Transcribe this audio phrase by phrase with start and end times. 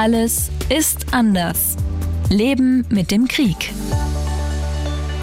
[0.00, 1.74] Alles ist anders.
[2.30, 3.72] Leben mit dem Krieg.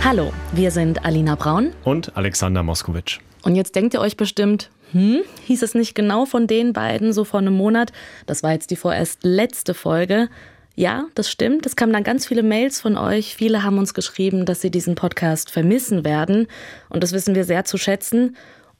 [0.03, 3.21] Hallo, wir sind Alina Braun und Alexander Moskowitsch.
[3.43, 7.23] Und jetzt denkt ihr euch bestimmt, hm, hieß es nicht genau von den beiden so
[7.23, 7.93] vor einem Monat?
[8.25, 10.27] Das war jetzt die vorerst letzte Folge.
[10.75, 11.65] Ja, das stimmt.
[11.65, 13.33] Es kamen dann ganz viele Mails von euch.
[13.33, 16.47] Viele haben uns geschrieben, dass sie diesen Podcast vermissen werden.
[16.89, 18.35] Und das wissen wir sehr zu schätzen.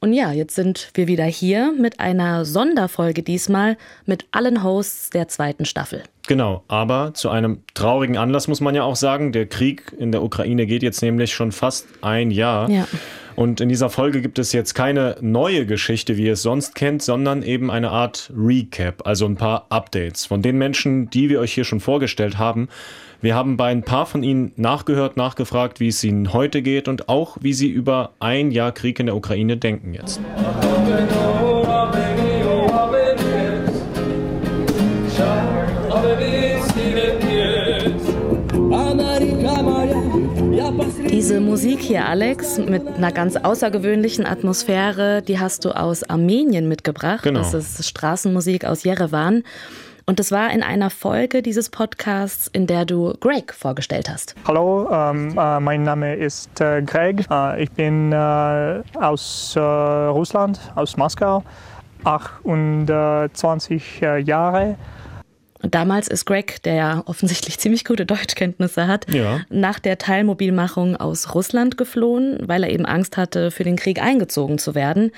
[0.06, 5.26] Und ja, jetzt sind wir wieder hier mit einer Sonderfolge diesmal mit allen Hosts der
[5.26, 6.04] zweiten Staffel.
[6.28, 10.22] Genau, aber zu einem traurigen Anlass muss man ja auch sagen, der Krieg in der
[10.22, 12.70] Ukraine geht jetzt nämlich schon fast ein Jahr.
[12.70, 12.86] Ja.
[13.34, 17.02] Und in dieser Folge gibt es jetzt keine neue Geschichte, wie ihr es sonst kennt,
[17.02, 21.52] sondern eben eine Art Recap, also ein paar Updates von den Menschen, die wir euch
[21.52, 22.68] hier schon vorgestellt haben.
[23.26, 27.08] Wir haben bei ein paar von ihnen nachgehört, nachgefragt, wie es ihnen heute geht und
[27.08, 30.20] auch, wie sie über ein Jahr Krieg in der Ukraine denken jetzt.
[41.10, 47.24] Diese Musik hier, Alex, mit einer ganz außergewöhnlichen Atmosphäre, die hast du aus Armenien mitgebracht.
[47.24, 47.40] Genau.
[47.40, 49.42] Das ist Straßenmusik aus Jerewan.
[50.08, 54.36] Und das war in einer Folge dieses Podcasts, in der du Greg vorgestellt hast.
[54.46, 57.26] Hallo, ähm, äh, mein Name ist äh, Greg.
[57.28, 61.42] Äh, ich bin äh, aus äh, Russland, aus Moskau,
[62.04, 64.76] 28 äh, Jahre.
[65.60, 69.40] Und damals ist Greg, der ja offensichtlich ziemlich gute Deutschkenntnisse hat, ja.
[69.50, 74.58] nach der Teilmobilmachung aus Russland geflohen, weil er eben Angst hatte, für den Krieg eingezogen
[74.58, 75.10] zu werden.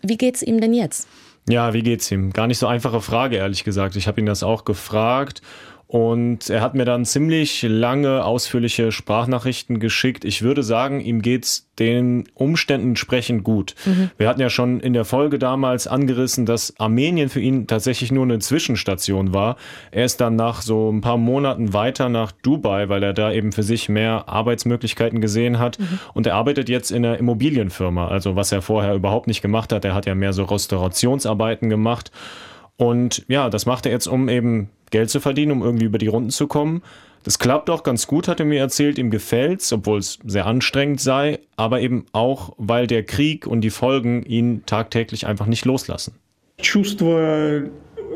[0.00, 1.08] Wie geht's ihm denn jetzt?
[1.48, 2.30] Ja, wie geht's ihm?
[2.32, 3.96] Gar nicht so einfache Frage, ehrlich gesagt.
[3.96, 5.40] Ich habe ihn das auch gefragt
[5.88, 10.26] und er hat mir dann ziemlich lange, ausführliche Sprachnachrichten geschickt.
[10.26, 13.74] Ich würde sagen, ihm geht's den Umständen entsprechend gut.
[13.86, 14.10] Mhm.
[14.18, 18.24] Wir hatten ja schon in der Folge damals angerissen, dass Armenien für ihn tatsächlich nur
[18.24, 19.56] eine Zwischenstation war.
[19.90, 23.52] Er ist dann nach so ein paar Monaten weiter nach Dubai, weil er da eben
[23.52, 25.78] für sich mehr Arbeitsmöglichkeiten gesehen hat.
[25.78, 26.00] Mhm.
[26.12, 29.86] Und er arbeitet jetzt in einer Immobilienfirma, also was er vorher überhaupt nicht gemacht hat.
[29.86, 32.12] Er hat ja mehr so Restaurationsarbeiten gemacht.
[32.76, 36.07] Und ja, das macht er jetzt, um eben Geld zu verdienen, um irgendwie über die
[36.07, 36.83] Runden zu kommen.
[37.23, 38.97] Das klappt auch ganz gut, hat er mir erzählt.
[38.97, 43.69] Ihm gefällt's, obwohl es sehr anstrengend sei, aber eben auch, weil der Krieg und die
[43.69, 46.15] Folgen ihn tagtäglich einfach nicht loslassen.
[46.61, 47.63] Чувство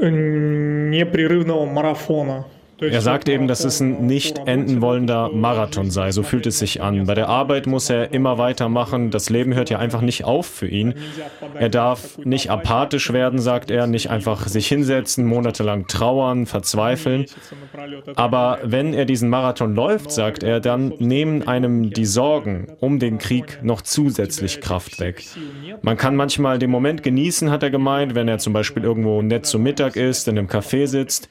[0.02, 2.46] непрерывного марафона.
[2.81, 6.11] Er sagt eben, dass es ein nicht enden wollender Marathon sei.
[6.11, 7.07] So fühlt es sich an.
[7.07, 9.11] Bei der Arbeit muss er immer weitermachen.
[9.11, 10.95] Das Leben hört ja einfach nicht auf für ihn.
[11.55, 17.27] Er darf nicht apathisch werden, sagt er, nicht einfach sich hinsetzen, monatelang trauern, verzweifeln.
[18.17, 23.19] Aber wenn er diesen Marathon läuft, sagt er, dann nehmen einem die Sorgen um den
[23.19, 25.25] Krieg noch zusätzlich Kraft weg.
[25.83, 29.47] Man kann manchmal den Moment genießen, hat er gemeint, wenn er zum Beispiel irgendwo nett
[29.47, 31.29] zu Mittag ist, in einem Café sitzt.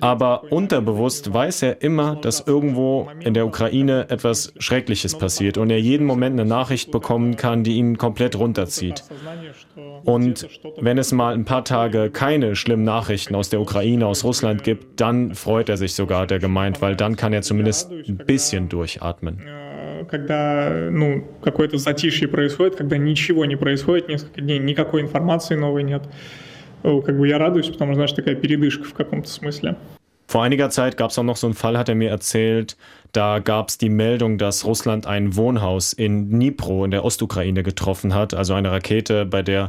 [0.00, 5.69] Aber unter unterbewusst weiß er immer, dass irgendwo in der Ukraine etwas Schreckliches passiert und
[5.69, 9.03] er jeden Moment eine Nachricht bekommen kann, die ihn komplett runterzieht.
[10.03, 10.47] Und
[10.79, 14.99] wenn es mal ein paar Tage keine schlimmen Nachrichten aus der Ukraine, aus Russland gibt,
[14.99, 18.67] dann freut er sich sogar, hat er gemeint, weil dann kann er zumindest ein bisschen
[18.67, 19.39] durchatmen.
[20.09, 26.03] когда ну, какое-то затишье происходит, когда ничего не происходит несколько дней, никакой информации новой нет,
[26.83, 29.75] как бы я радуюсь, потому что, знаешь, такая передышка в каком-то смысле.
[30.32, 32.78] Vor einiger Zeit gab es auch noch so einen Fall, hat er mir erzählt,
[33.12, 38.14] da gab es die Meldung, dass Russland ein Wohnhaus in Dnipro in der Ostukraine getroffen
[38.14, 39.68] hat, also eine Rakete, bei der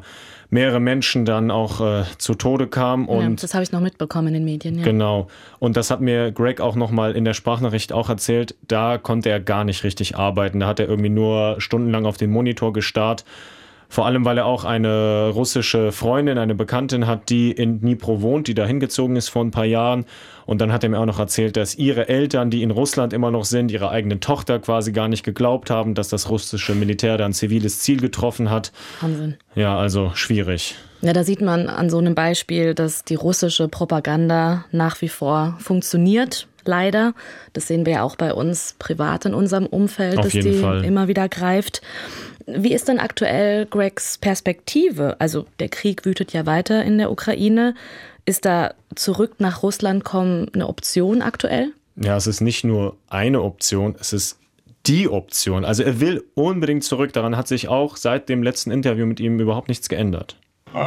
[0.49, 3.09] mehrere Menschen dann auch äh, zu Tode kamen.
[3.09, 4.77] Und ja, das habe ich noch mitbekommen in den Medien.
[4.77, 4.85] Ja.
[4.85, 5.27] Genau.
[5.59, 8.55] Und das hat mir Greg auch nochmal in der Sprachnachricht auch erzählt.
[8.65, 10.61] Da konnte er gar nicht richtig arbeiten.
[10.61, 13.25] Da hat er irgendwie nur stundenlang auf den Monitor gestarrt.
[13.93, 18.47] Vor allem, weil er auch eine russische Freundin, eine Bekanntin hat, die in Dnipro wohnt,
[18.47, 20.05] die da hingezogen ist vor ein paar Jahren.
[20.47, 23.29] Und dann hat er mir auch noch erzählt, dass ihre Eltern, die in Russland immer
[23.29, 27.25] noch sind, ihre eigene Tochter quasi gar nicht geglaubt haben, dass das russische Militär da
[27.27, 28.71] ein ziviles Ziel getroffen hat.
[28.99, 29.35] Wahnsinn.
[29.53, 30.73] Ja, also schwierig.
[31.01, 35.55] Ja, da sieht man an so einem Beispiel, dass die russische Propaganda nach wie vor
[35.59, 36.47] funktioniert.
[36.65, 37.13] Leider.
[37.51, 40.83] Das sehen wir ja auch bei uns privat in unserem Umfeld, Auf dass die Fall.
[40.85, 41.81] immer wieder greift.
[42.45, 45.15] Wie ist denn aktuell Gregs Perspektive?
[45.19, 47.75] Also der Krieg wütet ja weiter in der Ukraine.
[48.25, 51.71] Ist da zurück nach Russland kommen eine Option aktuell?
[51.95, 54.39] Ja, es ist nicht nur eine Option, es ist
[54.85, 55.65] die Option.
[55.65, 57.13] Also er will unbedingt zurück.
[57.13, 60.35] Daran hat sich auch seit dem letzten Interview mit ihm überhaupt nichts geändert.
[60.73, 60.77] Äh,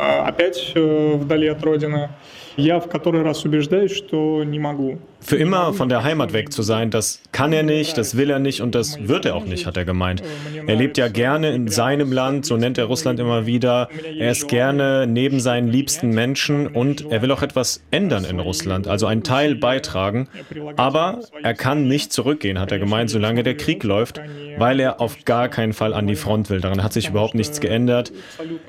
[5.20, 8.38] für immer von der Heimat weg zu sein, das kann er nicht, das will er
[8.38, 10.22] nicht und das wird er auch nicht, hat er gemeint.
[10.66, 13.88] Er lebt ja gerne in seinem Land, so nennt er Russland immer wieder.
[14.18, 18.88] Er ist gerne neben seinen liebsten Menschen und er will auch etwas ändern in Russland,
[18.88, 20.28] also einen Teil beitragen.
[20.76, 24.20] Aber er kann nicht zurückgehen, hat er gemeint, solange der Krieg läuft,
[24.58, 26.60] weil er auf gar keinen Fall an die Front will.
[26.60, 28.12] Daran hat sich überhaupt nichts geändert.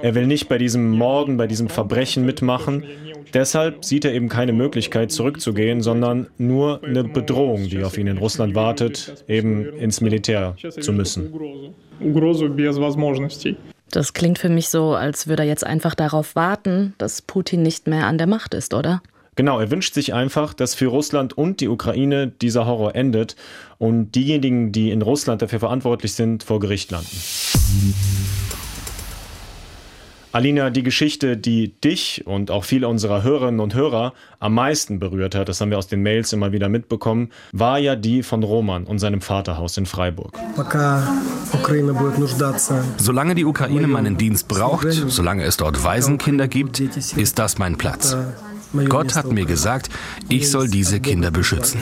[0.01, 2.83] Er will nicht bei diesem Morden, bei diesem Verbrechen mitmachen.
[3.33, 8.17] Deshalb sieht er eben keine Möglichkeit zurückzugehen, sondern nur eine Bedrohung, die auf ihn in
[8.17, 11.33] Russland wartet, eben ins Militär zu müssen.
[13.89, 17.87] Das klingt für mich so, als würde er jetzt einfach darauf warten, dass Putin nicht
[17.87, 19.01] mehr an der Macht ist, oder?
[19.37, 23.35] Genau, er wünscht sich einfach, dass für Russland und die Ukraine dieser Horror endet
[23.77, 27.15] und diejenigen, die in Russland dafür verantwortlich sind, vor Gericht landen.
[30.37, 35.33] Alina, die Geschichte, die dich und auch viele unserer Hörerinnen und Hörer am meisten berührt
[35.33, 38.83] hat, das haben wir aus den Mails immer wieder mitbekommen, war ja die von Roman
[38.83, 40.37] und seinem Vaterhaus in Freiburg.
[42.97, 48.15] Solange die Ukraine meinen Dienst braucht, solange es dort Waisenkinder gibt, ist das mein Platz.
[48.89, 49.89] Gott hat mir gesagt,
[50.29, 51.79] ich soll diese Kinder beschützen.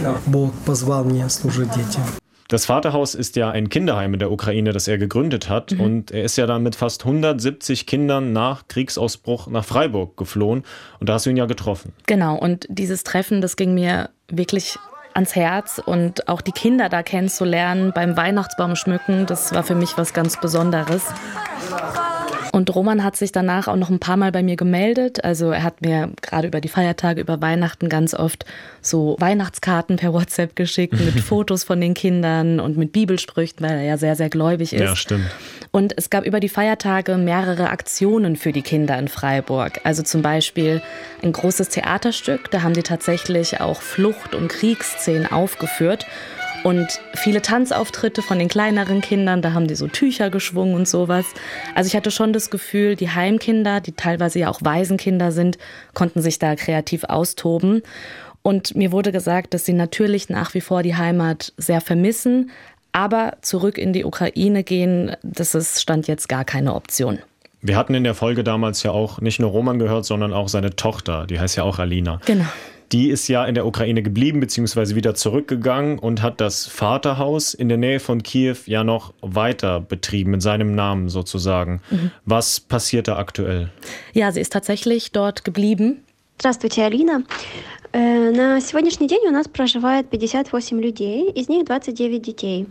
[2.47, 5.71] Das Vaterhaus ist ja ein Kinderheim in der Ukraine, das er gegründet hat.
[5.71, 5.79] Mhm.
[5.79, 10.63] Und er ist ja dann mit fast 170 Kindern nach Kriegsausbruch nach Freiburg geflohen.
[10.99, 11.93] Und da hast du ihn ja getroffen.
[12.05, 12.37] Genau.
[12.37, 14.77] Und dieses Treffen, das ging mir wirklich
[15.15, 15.81] ans Herz.
[15.83, 20.39] Und auch die Kinder da kennenzulernen beim Weihnachtsbaum schmücken, das war für mich was ganz
[20.39, 21.03] Besonderes.
[22.55, 25.25] Und Roman hat sich danach auch noch ein paar Mal bei mir gemeldet.
[25.25, 28.45] Also er hat mir gerade über die Feiertage, über Weihnachten ganz oft
[28.81, 33.81] so Weihnachtskarten per WhatsApp geschickt mit Fotos von den Kindern und mit Bibelsprüchen, weil er
[33.81, 34.79] ja sehr, sehr gläubig ist.
[34.79, 35.25] Ja, stimmt.
[35.71, 39.81] Und es gab über die Feiertage mehrere Aktionen für die Kinder in Freiburg.
[39.83, 40.81] Also zum Beispiel
[41.23, 46.05] ein großes Theaterstück, da haben die tatsächlich auch Flucht- und Kriegsszenen aufgeführt.
[46.65, 51.27] Und viele Tanzauftritte von den kleineren Kindern, da haben die so Tücher geschwungen und sowas.
[51.75, 55.59] Also ich hatte schon das Gefühl, die Heimkinder, die teilweise ja auch Waisenkinder sind,
[55.93, 57.83] konnten sich da kreativ austoben.
[58.41, 62.49] Und mir wurde gesagt, dass sie natürlich nach wie vor die Heimat sehr vermissen,
[62.93, 67.19] aber zurück in die Ukraine gehen, das ist stand jetzt gar keine Option.
[67.61, 70.75] Wir hatten in der Folge damals ja auch nicht nur Roman gehört, sondern auch seine
[70.75, 72.21] Tochter, die heißt ja auch Alina.
[72.25, 72.47] Genau
[72.94, 77.68] Die ist ja in der Ukraine geblieben, beziehungsweise wieder zurückgegangen und hat das Vaterhaus in
[77.68, 81.82] der Nähe von Kiew ja noch weiter betrieben, in seinem Namen sozusagen.
[81.90, 82.10] Mhm.
[82.24, 83.70] Was passiert da aktuell?
[84.12, 86.02] Ja, sie ist tatsächlich dort geblieben.
[86.38, 87.22] Здравствуйте, Алина.
[87.92, 92.66] На сегодняшний день у нас проживает 58 людей, из них 29 детей.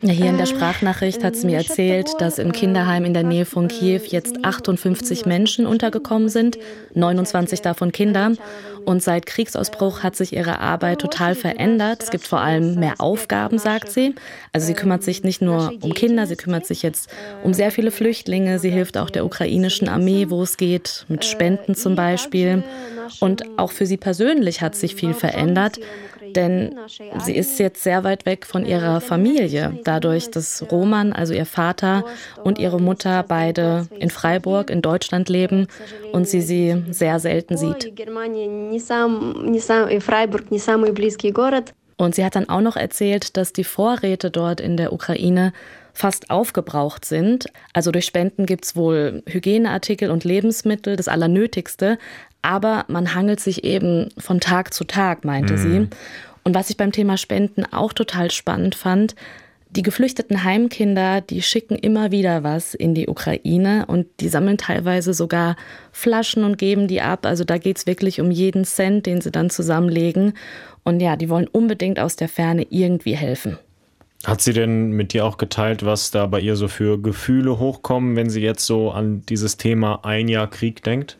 [0.00, 3.68] Hier in der Sprachnachricht hat sie mir erzählt, dass im Kinderheim in der Nähe von
[3.68, 6.58] Kiew jetzt 58 Menschen untergekommen sind,
[6.94, 8.32] 29 davon Kinder.
[8.85, 12.03] Und seit Kriegsausbruch hat sich ihre Arbeit total verändert.
[12.03, 14.15] Es gibt vor allem mehr Aufgaben, sagt sie.
[14.53, 17.09] Also sie kümmert sich nicht nur um Kinder, sie kümmert sich jetzt
[17.43, 18.59] um sehr viele Flüchtlinge.
[18.59, 22.63] Sie hilft auch der ukrainischen Armee, wo es geht, mit Spenden zum Beispiel.
[23.19, 25.79] Und auch für sie persönlich hat sich viel verändert,
[26.35, 26.75] denn
[27.23, 32.05] sie ist jetzt sehr weit weg von ihrer Familie, dadurch, dass Roman, also ihr Vater
[32.43, 35.67] und ihre Mutter beide in Freiburg in Deutschland leben
[36.11, 37.93] und sie sie sehr selten sieht.
[41.97, 45.51] Und sie hat dann auch noch erzählt, dass die Vorräte dort in der Ukraine
[45.93, 47.47] fast aufgebraucht sind.
[47.73, 51.97] Also durch Spenden gibt es wohl Hygieneartikel und Lebensmittel, das Allernötigste.
[52.41, 55.57] Aber man hangelt sich eben von Tag zu Tag, meinte mhm.
[55.57, 55.87] sie.
[56.43, 59.15] Und was ich beim Thema Spenden auch total spannend fand,
[59.71, 65.13] die geflüchteten Heimkinder, die schicken immer wieder was in die Ukraine und die sammeln teilweise
[65.13, 65.57] sogar
[65.91, 67.25] Flaschen und geben die ab.
[67.25, 70.33] Also da geht es wirklich um jeden Cent, den sie dann zusammenlegen.
[70.83, 73.59] Und ja, die wollen unbedingt aus der Ferne irgendwie helfen.
[74.25, 78.15] Hat sie denn mit dir auch geteilt, was da bei ihr so für Gefühle hochkommen,
[78.15, 81.17] wenn sie jetzt so an dieses Thema ein Jahr Krieg denkt?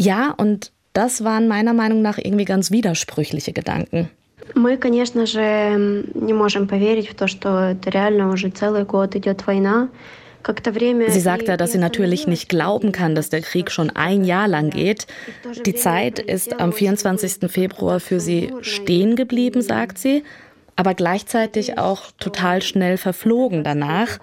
[0.00, 4.10] Ja, und das waren meiner Meinung nach irgendwie ganz widersprüchliche Gedanken.
[4.54, 9.46] Мы, конечно же, не можем поверить в то, что это реально уже целый год идет
[9.46, 9.88] война.
[11.08, 14.46] Sie sagt da, dass sie natürlich nicht glauben kann, dass der Krieg schon ein Jahr
[14.46, 15.08] lang geht.
[15.64, 17.50] Die Zeit ist am 24.
[17.50, 20.22] Februar für sie stehen geblieben, sagt sie
[20.81, 24.17] aber gleichzeitig auch total schnell verflogen danach.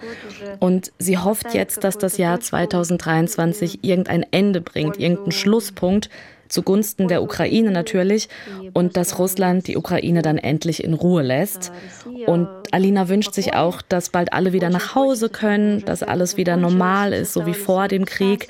[0.59, 6.09] Und sie hofft jetzt, dass das Jahr 2023 irgendein Ende bringt, irgendeinen Schlusspunkt,
[6.49, 8.27] zugunsten der Ukraine natürlich
[8.73, 11.71] und dass Russland die Ukraine dann endlich in Ruhe lässt.
[12.25, 16.57] Und Alina wünscht sich auch, dass bald alle wieder nach Hause können, dass alles wieder
[16.57, 18.49] normal ist, so wie vor dem Krieg.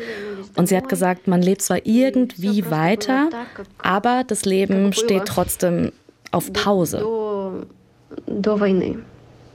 [0.56, 3.30] Und sie hat gesagt, man lebt zwar irgendwie weiter,
[3.78, 5.92] aber das Leben steht trotzdem
[6.32, 7.06] auf Pause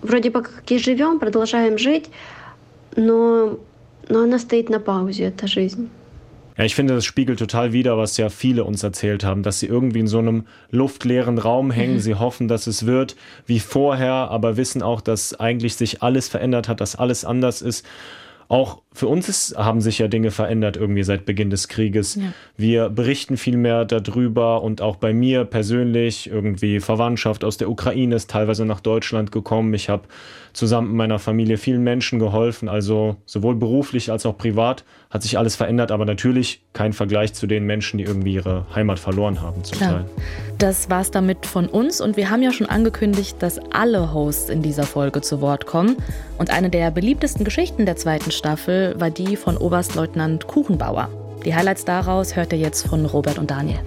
[0.02, 2.10] Вроде бы как и живем, продолжаем жить,
[2.96, 3.60] но,
[4.08, 5.90] но она стоит на паузе, эта жизнь.
[6.60, 9.68] Ja, ich finde, das spiegelt total wider, was ja viele uns erzählt haben, dass sie
[9.68, 11.94] irgendwie in so einem luftleeren Raum hängen.
[11.94, 12.00] Mhm.
[12.02, 16.68] Sie hoffen, dass es wird wie vorher, aber wissen auch, dass eigentlich sich alles verändert
[16.68, 17.86] hat, dass alles anders ist.
[18.50, 22.15] Auch für uns ist, haben sich ja Dinge verändert irgendwie seit Beginn des Krieges.
[22.15, 22.33] Ja.
[22.57, 28.15] Wir berichten viel mehr darüber und auch bei mir persönlich irgendwie Verwandtschaft aus der Ukraine
[28.15, 29.75] ist teilweise nach Deutschland gekommen.
[29.75, 30.05] Ich habe
[30.53, 35.39] zusammen mit meiner Familie vielen Menschen geholfen, also sowohl beruflich als auch privat hat sich
[35.39, 39.63] alles verändert, aber natürlich kein Vergleich zu den Menschen, die irgendwie ihre Heimat verloren haben
[39.63, 39.91] zum Klar.
[39.91, 40.05] Teil.
[40.59, 44.63] Das war's damit von uns und wir haben ja schon angekündigt, dass alle Hosts in
[44.63, 45.97] dieser Folge zu Wort kommen
[46.37, 51.09] und eine der beliebtesten Geschichten der zweiten Staffel war die von Oberstleutnant Kuchenbauer.
[51.45, 53.81] Die Highlights daraus hört ihr jetzt von Robert und Daniel.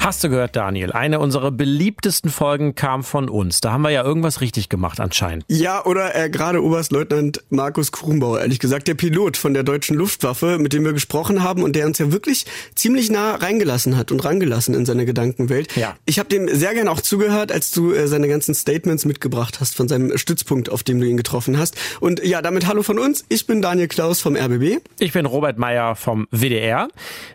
[0.00, 0.92] Hast du gehört, Daniel?
[0.92, 3.60] Eine unserer beliebtesten Folgen kam von uns.
[3.60, 5.44] Da haben wir ja irgendwas richtig gemacht anscheinend.
[5.48, 10.58] Ja, oder äh, gerade Oberstleutnant Markus Krumbauer, ehrlich gesagt, der Pilot von der deutschen Luftwaffe,
[10.58, 14.24] mit dem wir gesprochen haben und der uns ja wirklich ziemlich nah reingelassen hat und
[14.24, 15.76] rangelassen in seine Gedankenwelt.
[15.76, 15.96] Ja.
[16.06, 19.74] Ich habe dem sehr gern auch zugehört, als du äh, seine ganzen Statements mitgebracht hast
[19.74, 21.76] von seinem Stützpunkt, auf dem du ihn getroffen hast.
[22.00, 23.24] Und ja, damit hallo von uns.
[23.28, 24.80] Ich bin Daniel Klaus vom RBB.
[25.00, 26.88] Ich bin Robert Meyer vom WDR.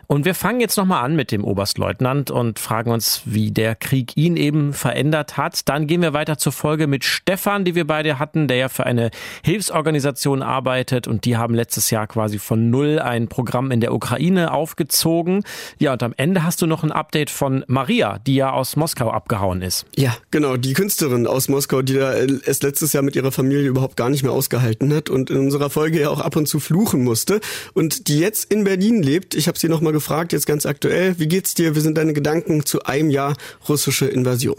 [0.06, 3.74] Und wir fangen jetzt nochmal an mit dem Oberstleutnant und und fragen uns, wie der
[3.74, 5.68] Krieg ihn eben verändert hat.
[5.68, 8.86] Dann gehen wir weiter zur Folge mit Stefan, die wir beide hatten, der ja für
[8.86, 9.10] eine
[9.42, 14.52] Hilfsorganisation arbeitet und die haben letztes Jahr quasi von null ein Programm in der Ukraine
[14.52, 15.42] aufgezogen.
[15.80, 19.10] Ja, und am Ende hast du noch ein Update von Maria, die ja aus Moskau
[19.10, 19.84] abgehauen ist.
[19.96, 23.96] Ja, genau, die Künstlerin aus Moskau, die da es letztes Jahr mit ihrer Familie überhaupt
[23.96, 27.02] gar nicht mehr ausgehalten hat und in unserer Folge ja auch ab und zu fluchen
[27.02, 27.40] musste
[27.72, 29.34] und die jetzt in Berlin lebt.
[29.34, 31.74] Ich habe sie noch mal gefragt, jetzt ganz aktuell, wie geht's dir?
[31.74, 33.34] Wie sind deine Gedanken Gedanken zu einem Jahr
[33.68, 34.56] russische Invasion?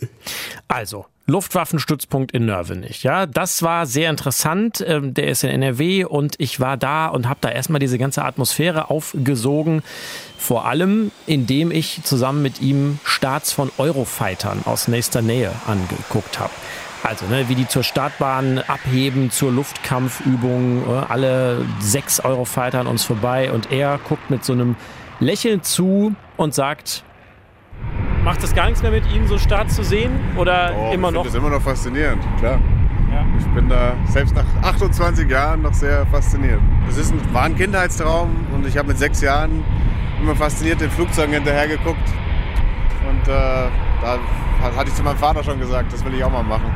[0.68, 3.04] Also, Luftwaffenstützpunkt in Nörvenich.
[3.04, 4.84] Ja, das war sehr interessant.
[4.86, 8.24] Ähm, der ist in NRW und ich war da und habe da erstmal diese ganze
[8.24, 9.82] Atmosphäre aufgesogen.
[10.38, 16.54] Vor allem, indem ich zusammen mit ihm Starts von Eurofightern aus nächster Nähe angeguckt habe.
[17.02, 23.04] Also, ne, wie die zur Startbahn abheben, zur Luftkampfübung, äh, alle sechs Eurofighter an uns
[23.04, 24.76] vorbei und er guckt mit so einem
[25.20, 27.04] Lächeln zu und sagt,
[28.26, 30.12] Macht es gar nichts mehr mit Ihnen, so Start zu sehen?
[30.36, 31.24] Oder Doch, immer noch?
[31.24, 32.60] Das ist immer noch faszinierend, klar.
[33.12, 33.24] Ja.
[33.38, 36.60] Ich bin da selbst nach 28 Jahren noch sehr fasziniert.
[36.90, 39.64] Es ist ein, war ein Kindheitstraum und ich habe mit sechs Jahren
[40.20, 42.10] immer fasziniert den Flugzeugen hinterher geguckt.
[43.08, 43.68] Und äh,
[44.02, 44.18] da
[44.76, 46.74] hatte ich zu meinem Vater schon gesagt, das will ich auch mal machen.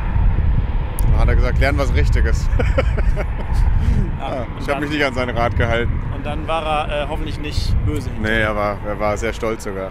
[1.10, 2.48] Dann hat er gesagt, lern was Richtiges.
[4.20, 6.00] ja, ich habe mich nicht an seinen Rat gehalten.
[6.14, 8.08] Und dann war er äh, hoffentlich nicht böse.
[8.22, 9.90] Nee, er war, er war sehr stolz sogar.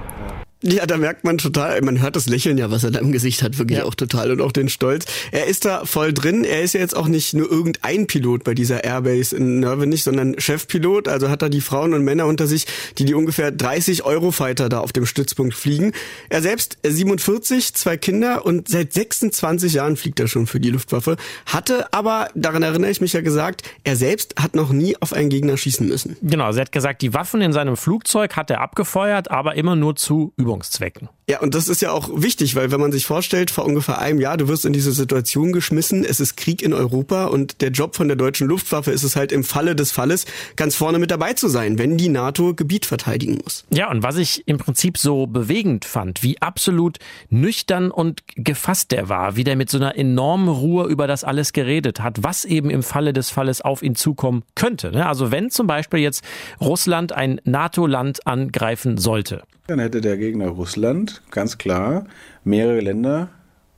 [0.61, 0.85] Ja.
[0.85, 3.57] Da merkt man total, man hört das Lächeln ja, was er da im Gesicht hat,
[3.57, 3.85] wirklich ja.
[3.85, 5.05] auch total und auch den Stolz.
[5.31, 6.43] Er ist da voll drin.
[6.43, 10.37] Er ist ja jetzt auch nicht nur irgendein Pilot bei dieser Airbase in Nörvenich, sondern
[10.39, 11.07] Chefpilot.
[11.07, 12.65] Also hat er die Frauen und Männer unter sich,
[12.97, 15.93] die die ungefähr 30 Eurofighter da auf dem Stützpunkt fliegen.
[16.29, 21.15] Er selbst 47, zwei Kinder und seit 26 Jahren fliegt er schon für die Luftwaffe.
[21.45, 25.29] Hatte aber, daran erinnere ich mich ja gesagt, er selbst hat noch nie auf einen
[25.29, 26.17] Gegner schießen müssen.
[26.21, 29.95] Genau, er hat gesagt, die Waffen in seinem Flugzeug hat er abgefeuert, aber immer nur
[29.95, 31.09] zu Übungszwecken.
[31.29, 34.19] Ja, und das ist ja auch wichtig, weil wenn man sich vorstellt, vor ungefähr einem
[34.19, 37.95] Jahr, du wirst in diese Situation geschmissen, es ist Krieg in Europa und der Job
[37.95, 40.25] von der deutschen Luftwaffe ist es halt im Falle des Falles
[40.55, 43.63] ganz vorne mit dabei zu sein, wenn die NATO Gebiet verteidigen muss.
[43.69, 46.97] Ja, und was ich im Prinzip so bewegend fand, wie absolut
[47.29, 51.53] nüchtern und gefasst der war, wie der mit so einer enormen Ruhe über das alles
[51.53, 54.91] geredet hat, was eben im Falle des Falles auf ihn zukommen könnte.
[54.91, 55.05] Ne?
[55.05, 56.23] Also wenn zum Beispiel jetzt
[56.59, 59.43] Russland ein NATO-Land angreifen sollte.
[59.69, 62.05] Dann hätte der Gegner Russland ganz klar
[62.43, 63.29] mehrere Länder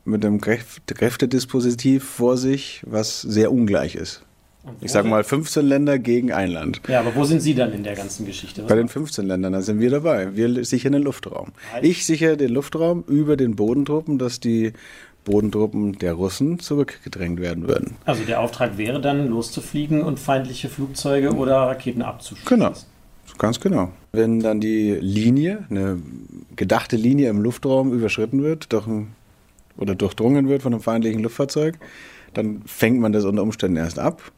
[0.06, 4.24] mit einem Kräftedispositiv vor sich, was sehr ungleich ist.
[4.80, 6.82] Ich sage mal 15 Länder gegen ein Land.
[6.88, 8.62] Ja, aber wo sind Sie dann in der ganzen Geschichte?
[8.62, 10.34] Was Bei den 15 Ländern, da sind wir dabei.
[10.34, 11.52] Wir sichern den Luftraum.
[11.82, 14.72] Ich sichere den Luftraum über den Bodentruppen, dass die
[15.26, 17.98] Bodentruppen der Russen zurückgedrängt werden würden.
[18.06, 22.48] Also der Auftrag wäre dann loszufliegen und feindliche Flugzeuge oder Raketen abzuschießen.
[22.48, 22.72] Genau.
[23.42, 23.92] Ganz genau.
[24.12, 26.00] Wenn dann die Linie, eine
[26.56, 29.16] gedachte Linie im Luftraum überschritten wird durch ein,
[29.78, 31.80] oder durchdrungen wird von einem feindlichen Luftfahrzeug,
[32.36, 34.32] dann fängt man das unter Umständen erst ab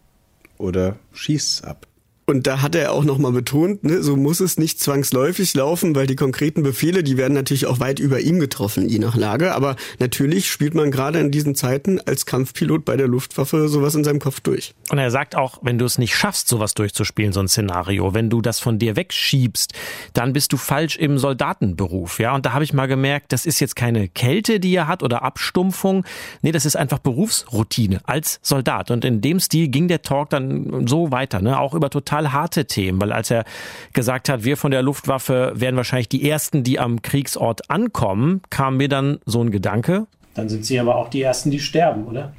[0.57, 1.85] oder schießt es ab.
[2.25, 6.07] Und da hat er auch nochmal betont, ne, so muss es nicht zwangsläufig laufen, weil
[6.07, 9.53] die konkreten Befehle, die werden natürlich auch weit über ihm getroffen, je nach Lage.
[9.53, 14.05] Aber natürlich spielt man gerade in diesen Zeiten als Kampfpilot bei der Luftwaffe sowas in
[14.05, 14.73] seinem Kopf durch.
[14.89, 18.29] Und er sagt auch, wenn du es nicht schaffst, sowas durchzuspielen, so ein Szenario, wenn
[18.29, 19.73] du das von dir wegschiebst,
[20.13, 22.19] dann bist du falsch im Soldatenberuf.
[22.19, 25.03] Ja, und da habe ich mal gemerkt, das ist jetzt keine Kälte, die er hat
[25.03, 26.05] oder Abstumpfung.
[26.41, 28.91] Nee, das ist einfach Berufsroutine als Soldat.
[28.91, 31.59] Und in dem Stil ging der Talk dann so weiter, ne?
[31.59, 33.43] auch über total total harte Themen, weil als er
[33.93, 38.77] gesagt hat, wir von der Luftwaffe wären wahrscheinlich die Ersten, die am Kriegsort ankommen, kam
[38.77, 40.05] mir dann so ein Gedanke.
[40.35, 42.33] Dann sind Sie aber auch die Ersten, die sterben, oder?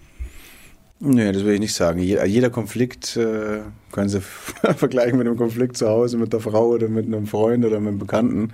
[1.01, 2.01] Nee, das will ich nicht sagen.
[2.01, 4.21] Jeder Konflikt äh, können Sie
[4.77, 7.89] vergleichen mit einem Konflikt zu Hause mit der Frau oder mit einem Freund oder mit
[7.89, 8.53] einem Bekannten.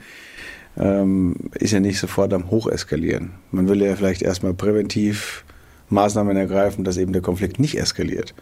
[0.78, 3.32] Ähm, ist ja nicht sofort am Hocheskalieren.
[3.50, 5.44] Man will ja vielleicht erstmal präventiv
[5.90, 8.34] Maßnahmen ergreifen, dass eben der Konflikt nicht eskaliert.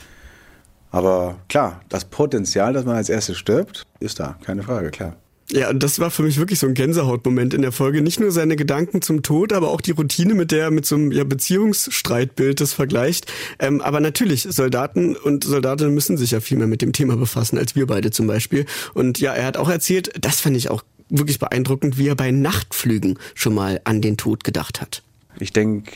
[0.91, 5.17] Aber klar, das Potenzial, dass man als erstes stirbt, ist da, keine Frage, klar.
[5.51, 8.03] Ja, das war für mich wirklich so ein Gänsehautmoment in der Folge.
[8.03, 10.95] Nicht nur seine Gedanken zum Tod, aber auch die Routine, mit der er mit so
[10.95, 13.33] einem ja, Beziehungsstreitbild das vergleicht.
[13.59, 17.57] Ähm, aber natürlich, Soldaten und Soldatinnen müssen sich ja viel mehr mit dem Thema befassen,
[17.57, 18.67] als wir beide zum Beispiel.
[18.93, 22.31] Und ja, er hat auch erzählt, das fand ich auch wirklich beeindruckend, wie er bei
[22.31, 25.03] Nachtflügen schon mal an den Tod gedacht hat.
[25.41, 25.93] Ich denke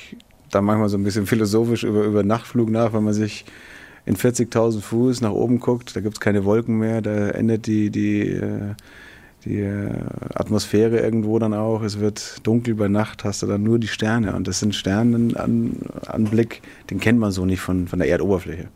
[0.50, 3.44] da manchmal so ein bisschen philosophisch über, über Nachtflug nach, wenn man sich
[4.04, 7.90] in 40.000 Fuß nach oben guckt, da gibt es keine Wolken mehr, da endet die,
[7.90, 8.74] die, äh,
[9.44, 9.90] die äh,
[10.34, 11.82] Atmosphäre irgendwo dann auch.
[11.82, 14.34] Es wird dunkel bei Nacht, hast du dann nur die Sterne.
[14.34, 18.68] Und das sind Sternenanblick, den kennt man so nicht von, von der Erdoberfläche.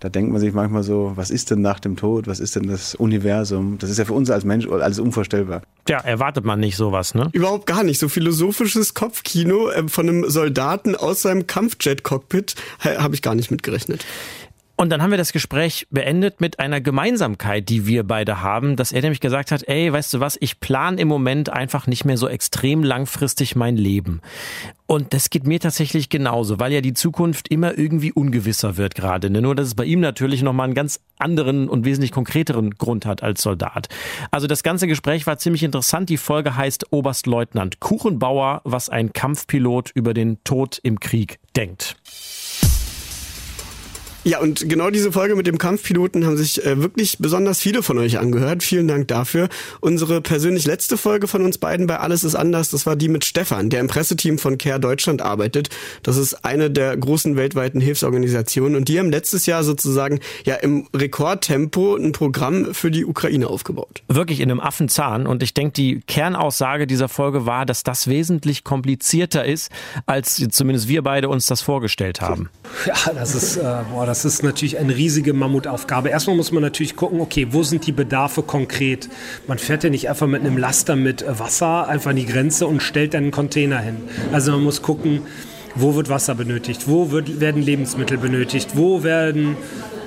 [0.00, 2.28] Da denkt man sich manchmal so, was ist denn nach dem Tod?
[2.28, 3.78] Was ist denn das Universum?
[3.78, 5.62] Das ist ja für uns als Mensch alles unvorstellbar.
[5.88, 7.28] Ja, erwartet man nicht sowas, ne?
[7.32, 7.98] Überhaupt gar nicht.
[7.98, 12.54] So philosophisches Kopfkino äh, von einem Soldaten aus seinem Kampfjet-Cockpit
[12.84, 14.04] habe ich gar nicht mitgerechnet.
[14.80, 18.92] Und dann haben wir das Gespräch beendet mit einer Gemeinsamkeit, die wir beide haben, dass
[18.92, 22.16] er nämlich gesagt hat, ey, weißt du was, ich plane im Moment einfach nicht mehr
[22.16, 24.20] so extrem langfristig mein Leben.
[24.86, 29.30] Und das geht mir tatsächlich genauso, weil ja die Zukunft immer irgendwie ungewisser wird gerade.
[29.30, 29.42] Ne?
[29.42, 33.24] Nur, dass es bei ihm natürlich nochmal einen ganz anderen und wesentlich konkreteren Grund hat
[33.24, 33.88] als Soldat.
[34.30, 36.08] Also das ganze Gespräch war ziemlich interessant.
[36.08, 41.96] Die Folge heißt Oberstleutnant Kuchenbauer, was ein Kampfpilot über den Tod im Krieg denkt.
[44.28, 47.96] Ja, und genau diese Folge mit dem Kampfpiloten haben sich äh, wirklich besonders viele von
[47.96, 48.62] euch angehört.
[48.62, 49.48] Vielen Dank dafür.
[49.80, 53.24] Unsere persönlich letzte Folge von uns beiden bei Alles ist anders, das war die mit
[53.24, 55.70] Stefan, der im Presseteam von Care Deutschland arbeitet.
[56.02, 60.86] Das ist eine der großen weltweiten Hilfsorganisationen und die haben letztes Jahr sozusagen ja im
[60.94, 64.02] Rekordtempo ein Programm für die Ukraine aufgebaut.
[64.08, 68.62] Wirklich in einem Affenzahn und ich denke, die Kernaussage dieser Folge war, dass das wesentlich
[68.62, 69.70] komplizierter ist,
[70.04, 72.50] als zumindest wir beide uns das vorgestellt haben.
[72.84, 76.08] Ja, das ist, äh, boah, das ist natürlich eine riesige Mammutaufgabe.
[76.08, 79.08] Erstmal muss man natürlich gucken, okay, wo sind die Bedarfe konkret?
[79.46, 82.82] Man fährt ja nicht einfach mit einem Laster mit Wasser einfach an die Grenze und
[82.82, 83.96] stellt dann einen Container hin.
[84.32, 85.22] Also man muss gucken,
[85.74, 89.56] wo wird Wasser benötigt, wo wird, werden Lebensmittel benötigt, wo werden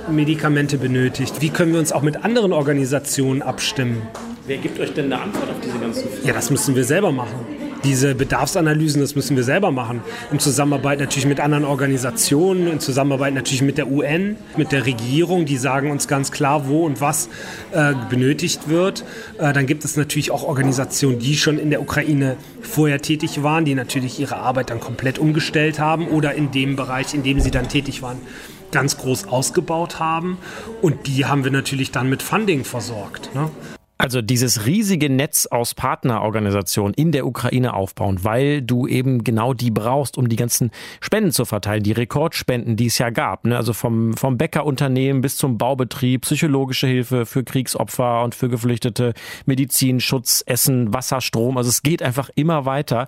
[0.09, 4.01] Medikamente benötigt, wie können wir uns auch mit anderen Organisationen abstimmen.
[4.47, 6.27] Wer gibt euch denn eine Antwort auf diese ganzen Fragen?
[6.27, 7.60] Ja, das müssen wir selber machen.
[7.83, 10.01] Diese Bedarfsanalysen, das müssen wir selber machen.
[10.31, 15.45] In Zusammenarbeit natürlich mit anderen Organisationen, in Zusammenarbeit natürlich mit der UN, mit der Regierung,
[15.45, 17.29] die sagen uns ganz klar, wo und was
[17.71, 19.03] äh, benötigt wird.
[19.39, 23.65] Äh, dann gibt es natürlich auch Organisationen, die schon in der Ukraine vorher tätig waren,
[23.65, 27.51] die natürlich ihre Arbeit dann komplett umgestellt haben oder in dem Bereich, in dem sie
[27.51, 28.19] dann tätig waren,
[28.71, 30.37] ganz groß ausgebaut haben.
[30.81, 33.33] Und die haben wir natürlich dann mit Funding versorgt.
[33.33, 33.49] Ne?
[34.01, 39.69] Also dieses riesige Netz aus Partnerorganisationen in der Ukraine aufbauen, weil du eben genau die
[39.69, 43.45] brauchst, um die ganzen Spenden zu verteilen, die Rekordspenden, die es ja gab.
[43.45, 43.55] Ne?
[43.55, 49.13] Also vom, vom Bäckerunternehmen bis zum Baubetrieb, psychologische Hilfe für Kriegsopfer und für Geflüchtete,
[49.45, 51.57] Medizin, Schutz, Essen, Wasser, Strom.
[51.57, 53.07] Also es geht einfach immer weiter.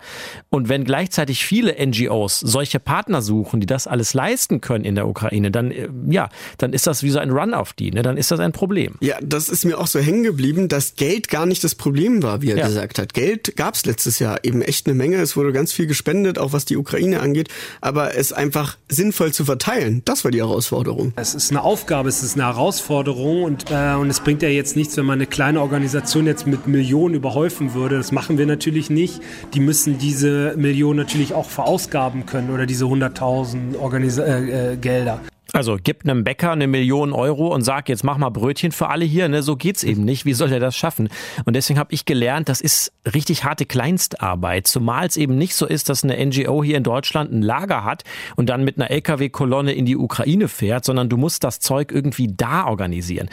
[0.51, 5.07] Und wenn gleichzeitig viele NGOs solche Partner suchen, die das alles leisten können in der
[5.07, 6.29] Ukraine, dann, äh, ja,
[6.59, 7.89] dann ist das wie so ein Run auf die.
[7.89, 8.03] Ne?
[8.03, 8.93] Dann ist das ein Problem.
[8.99, 12.23] Ja, das ist mir auch so hängen geblieben, dass dass Geld gar nicht das Problem
[12.23, 12.67] war, wie er ja.
[12.67, 13.13] gesagt hat.
[13.13, 15.15] Geld gab es letztes Jahr eben echt eine Menge.
[15.17, 17.47] Es wurde ganz viel gespendet, auch was die Ukraine angeht.
[17.79, 21.13] Aber es einfach sinnvoll zu verteilen, das war die Herausforderung.
[21.15, 24.75] Es ist eine Aufgabe, es ist eine Herausforderung und, äh, und es bringt ja jetzt
[24.75, 27.95] nichts, wenn man eine kleine Organisation jetzt mit Millionen überhäufen würde.
[27.95, 29.21] Das machen wir natürlich nicht.
[29.53, 35.21] Die müssen diese Millionen natürlich auch verausgaben können oder diese 100.000 Organis äh, äh, Gelder.
[35.55, 39.05] Also gibt einem Bäcker eine Million Euro und sagt, jetzt mach mal Brötchen für alle
[39.05, 39.29] hier.
[39.29, 39.43] Ne?
[39.43, 40.25] So geht's eben nicht.
[40.25, 41.09] Wie soll er das schaffen?
[41.45, 44.65] Und deswegen habe ich gelernt, das ist richtig harte Kleinstarbeit.
[44.65, 48.03] Zumal es eben nicht so ist, dass eine NGO hier in Deutschland ein Lager hat
[48.35, 52.33] und dann mit einer LKW-Kolonne in die Ukraine fährt, sondern du musst das Zeug irgendwie
[52.35, 53.29] da organisieren.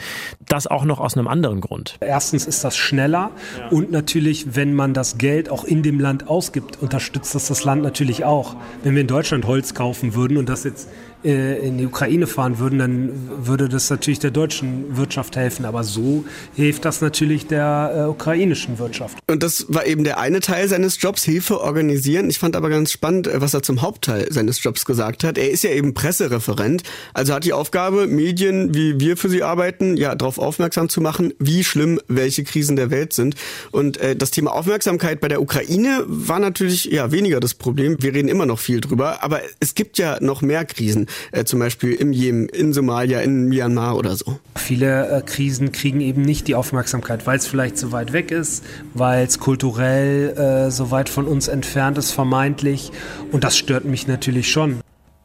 [0.47, 1.97] Das auch noch aus einem anderen Grund.
[2.01, 3.69] Erstens ist das schneller ja.
[3.69, 7.81] und natürlich, wenn man das Geld auch in dem Land ausgibt, unterstützt das das Land
[7.81, 8.57] natürlich auch.
[8.83, 10.87] Wenn wir in Deutschland Holz kaufen würden und das jetzt
[11.23, 13.11] in die Ukraine fahren würden, dann
[13.45, 15.65] würde das natürlich der deutschen Wirtschaft helfen.
[15.65, 19.17] Aber so hilft das natürlich der äh, ukrainischen Wirtschaft.
[19.29, 22.29] Und das war eben der eine Teil seines Jobs, Hilfe organisieren.
[22.29, 25.37] Ich fand aber ganz spannend, äh, was er zum Hauptteil seines Jobs gesagt hat.
[25.37, 29.97] Er ist ja eben Pressereferent, also hat die Aufgabe, Medien, wie wir für sie arbeiten,
[29.97, 33.35] ja, darauf aufmerksam zu machen, wie schlimm welche Krisen der Welt sind.
[33.71, 37.97] Und äh, das Thema Aufmerksamkeit bei der Ukraine war natürlich ja weniger das Problem.
[37.99, 41.59] Wir reden immer noch viel drüber, aber es gibt ja noch mehr Krisen äh, zum
[41.59, 44.39] Beispiel im Jemen, in Somalia, in Myanmar oder so.
[44.55, 48.63] Viele äh, Krisen kriegen eben nicht die Aufmerksamkeit, weil es vielleicht so weit weg ist,
[48.93, 52.91] weil es kulturell äh, so weit von uns entfernt ist, vermeintlich.
[53.31, 54.80] Und das stört mich natürlich schon.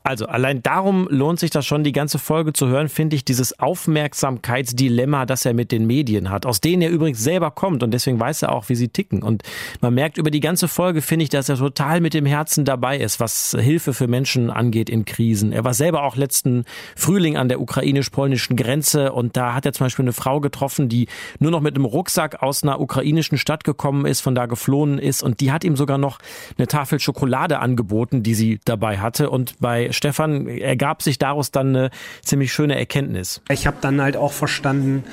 [0.06, 3.58] Also allein darum lohnt sich das schon, die ganze Folge zu hören, finde ich, dieses
[3.58, 8.20] Aufmerksamkeitsdilemma, das er mit den Medien hat, aus denen er übrigens selber kommt und deswegen
[8.20, 9.24] weiß er auch, wie sie ticken.
[9.24, 9.42] Und
[9.80, 12.98] man merkt über die ganze Folge, finde ich, dass er total mit dem Herzen dabei
[12.98, 15.50] ist, was Hilfe für Menschen angeht in Krisen.
[15.50, 19.86] Er war selber auch letzten Frühling an der ukrainisch-polnischen Grenze und da hat er zum
[19.86, 21.08] Beispiel eine Frau getroffen, die
[21.40, 25.24] nur noch mit einem Rucksack aus einer ukrainischen Stadt gekommen ist, von da geflohen ist
[25.24, 26.20] und die hat ihm sogar noch
[26.58, 31.68] eine Tafel Schokolade angeboten, die sie dabei hatte und bei Stefan, ergab sich daraus dann
[31.68, 31.90] eine
[32.22, 33.40] ziemlich schöne Erkenntnis.
[33.50, 35.04] Ich habe dann halt auch verstanden,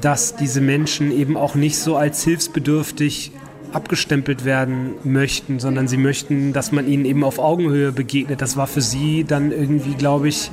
[0.00, 3.32] dass diese Menschen eben auch nicht so als hilfsbedürftig
[3.72, 8.42] abgestempelt werden möchten, sondern sie möchten, dass man ihnen eben auf Augenhöhe begegnet.
[8.42, 10.50] Das war für sie dann irgendwie, glaube ich,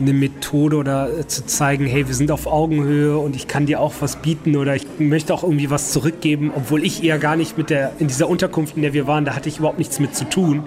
[0.00, 3.80] eine Methode oder äh, zu zeigen, hey, wir sind auf Augenhöhe und ich kann dir
[3.80, 7.58] auch was bieten oder ich möchte auch irgendwie was zurückgeben, obwohl ich eher gar nicht
[7.58, 10.14] mit der, in dieser Unterkunft, in der wir waren, da hatte ich überhaupt nichts mit
[10.14, 10.64] zu tun.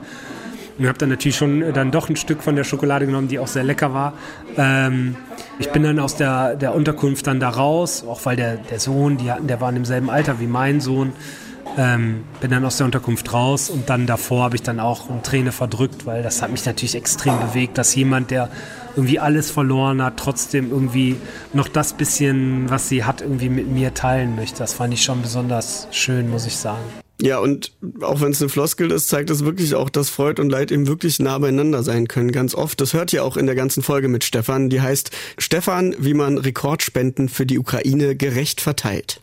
[0.77, 3.39] Und habe dann natürlich schon äh, dann doch ein Stück von der Schokolade genommen, die
[3.39, 4.13] auch sehr lecker war.
[4.57, 5.15] Ähm,
[5.59, 9.17] ich bin dann aus der, der Unterkunft dann da raus, auch weil der, der Sohn,
[9.17, 11.13] die hatten, der war in demselben Alter wie mein Sohn.
[11.77, 15.23] Ähm, bin dann aus der Unterkunft raus und dann davor habe ich dann auch eine
[15.23, 18.49] Träne verdrückt, weil das hat mich natürlich extrem bewegt, dass jemand, der
[18.95, 21.15] irgendwie alles verloren hat, trotzdem irgendwie
[21.51, 24.59] noch das bisschen, was sie hat, irgendwie mit mir teilen möchte.
[24.59, 27.02] Das fand ich schon besonders schön, muss ich sagen.
[27.23, 30.49] Ja, und auch wenn es eine Floskel ist, zeigt es wirklich auch, dass Freud und
[30.49, 32.81] Leid eben wirklich nah beieinander sein können, ganz oft.
[32.81, 34.69] Das hört ihr auch in der ganzen Folge mit Stefan.
[34.69, 39.21] Die heißt Stefan, wie man Rekordspenden für die Ukraine gerecht verteilt.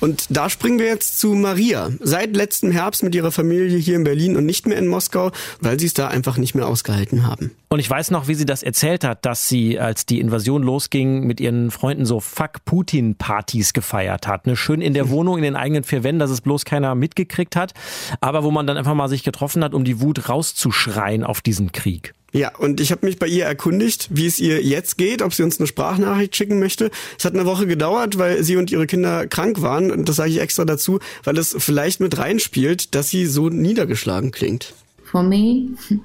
[0.00, 1.90] Und da springen wir jetzt zu Maria.
[2.00, 5.78] Seit letztem Herbst mit ihrer Familie hier in Berlin und nicht mehr in Moskau, weil
[5.78, 7.50] sie es da einfach nicht mehr ausgehalten haben.
[7.68, 11.26] Und ich weiß noch, wie sie das erzählt hat, dass sie, als die Invasion losging,
[11.26, 14.46] mit ihren Freunden so Fuck Putin-Partys gefeiert hat.
[14.46, 14.56] Ne?
[14.56, 17.74] Schön in der Wohnung, in den eigenen vier Wänden, dass es bloß keiner mitgekriegt hat.
[18.20, 21.72] Aber wo man dann einfach mal sich getroffen hat, um die Wut rauszuschreien auf diesen
[21.72, 22.14] Krieg.
[22.32, 25.42] Ja, und ich habe mich bei ihr erkundigt, wie es ihr jetzt geht, ob sie
[25.42, 26.90] uns eine Sprachnachricht schicken möchte.
[27.18, 29.90] Es hat eine Woche gedauert, weil sie und ihre Kinder krank waren.
[29.90, 34.30] Und das sage ich extra dazu, weil es vielleicht mit reinspielt, dass sie so niedergeschlagen
[34.30, 34.74] klingt.
[35.04, 35.70] For me,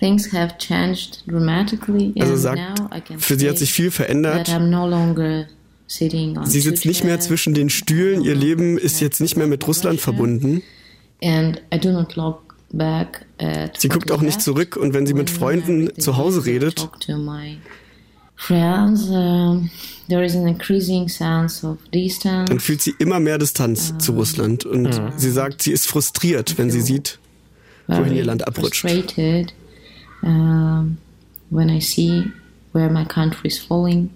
[0.00, 2.12] things have changed dramatically.
[2.18, 2.60] Also sagt,
[3.18, 4.48] für sie hat sich viel verändert.
[5.86, 8.22] Sie sitzt nicht mehr zwischen den Stühlen.
[8.22, 10.62] Ihr Leben ist jetzt nicht mehr mit Russland verbunden.
[11.22, 12.12] And I do not
[13.76, 16.88] Sie guckt auch nicht zurück und wenn sie mit Freunden zu Hause redet,
[22.48, 26.70] dann fühlt sie immer mehr Distanz zu Russland und sie sagt, sie ist frustriert, wenn
[26.70, 27.18] sie sieht,
[27.86, 28.84] wohin ihr Land abrutscht.
[31.50, 32.24] When I see
[32.72, 34.10] where my country is falling.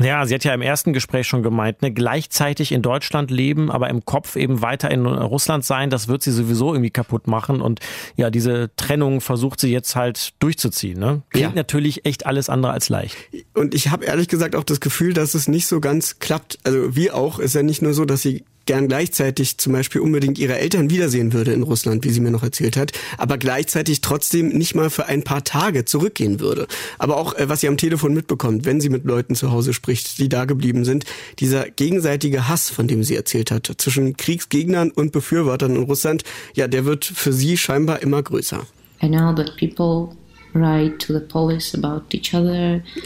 [0.00, 3.90] Ja, sie hat ja im ersten Gespräch schon gemeint, ne, gleichzeitig in Deutschland leben, aber
[3.90, 7.60] im Kopf eben weiter in Russland sein, das wird sie sowieso irgendwie kaputt machen.
[7.60, 7.80] Und
[8.16, 10.98] ja, diese Trennung versucht sie jetzt halt durchzuziehen.
[10.98, 11.22] Ne?
[11.30, 11.54] Klingt ja.
[11.54, 13.16] natürlich echt alles andere als leicht.
[13.54, 16.58] Und ich habe ehrlich gesagt auch das Gefühl, dass es nicht so ganz klappt.
[16.64, 20.38] Also wie auch, ist ja nicht nur so, dass sie gern gleichzeitig zum Beispiel unbedingt
[20.38, 24.50] ihre Eltern wiedersehen würde in Russland, wie sie mir noch erzählt hat, aber gleichzeitig trotzdem
[24.50, 26.68] nicht mal für ein paar Tage zurückgehen würde.
[26.96, 30.18] Aber auch, äh, was sie am Telefon mitbekommt, wenn sie mit Leuten zu Hause spricht,
[30.18, 31.04] die da geblieben sind,
[31.40, 36.22] dieser gegenseitige Hass, von dem sie erzählt hat, zwischen Kriegsgegnern und Befürwortern in Russland,
[36.54, 38.64] ja, der wird für sie scheinbar immer größer.
[39.02, 40.16] I know that people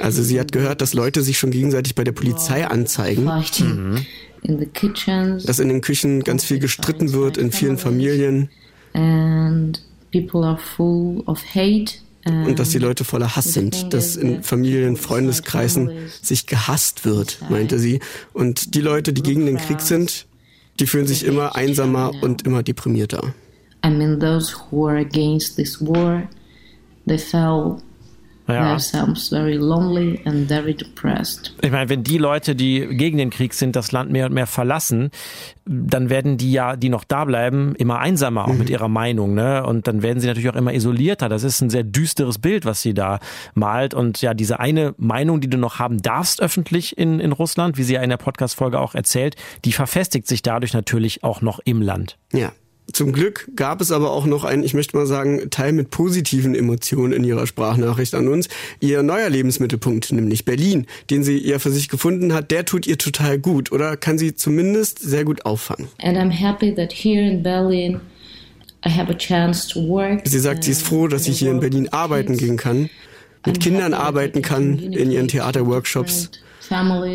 [0.00, 3.24] also sie hat gehört, dass Leute sich schon gegenseitig bei der Polizei anzeigen.
[3.24, 4.06] Mhm
[4.44, 8.50] dass in den Küchen ganz viel gestritten wird in vielen Familien.
[8.92, 11.94] And people are full of hate
[12.26, 15.90] und dass die Leute voller Hass sind, dass in Familien, Freundeskreisen
[16.22, 18.00] sich gehasst wird, meinte sie.
[18.32, 20.26] Und die Leute, die gegen den Krieg sind,
[20.80, 23.34] die fühlen sich immer einsamer und immer deprimierter.
[23.84, 26.22] I mean, those who are against this war,
[27.06, 27.82] they felt
[28.46, 28.70] Ja.
[28.70, 31.54] themselves very lonely and very depressed.
[31.62, 34.46] Ich meine, wenn die Leute, die gegen den Krieg sind, das Land mehr und mehr
[34.46, 35.10] verlassen,
[35.64, 39.64] dann werden die ja, die noch da bleiben, immer einsamer, auch mit ihrer Meinung, ne?
[39.64, 41.30] Und dann werden sie natürlich auch immer isolierter.
[41.30, 43.18] Das ist ein sehr düsteres Bild, was sie da
[43.54, 43.94] malt.
[43.94, 47.82] Und ja, diese eine Meinung, die du noch haben darfst öffentlich in, in Russland, wie
[47.82, 51.80] sie ja in der Podcast-Folge auch erzählt, die verfestigt sich dadurch natürlich auch noch im
[51.80, 52.18] Land.
[52.32, 52.52] Ja.
[52.92, 56.54] Zum Glück gab es aber auch noch einen, ich möchte mal sagen, Teil mit positiven
[56.54, 58.48] Emotionen in ihrer Sprachnachricht an uns.
[58.78, 62.98] Ihr neuer Lebensmittelpunkt, nämlich Berlin, den sie ja für sich gefunden hat, der tut ihr
[62.98, 65.88] total gut oder kann sie zumindest sehr gut auffangen.
[66.02, 68.00] And I'm happy that here in Berlin
[68.86, 70.20] I have a chance to work.
[70.24, 72.90] Sie sagt, sie ist froh, dass sie hier in Berlin arbeiten gehen kann,
[73.46, 76.30] mit Kindern arbeiten kann in ihren Theaterworkshops.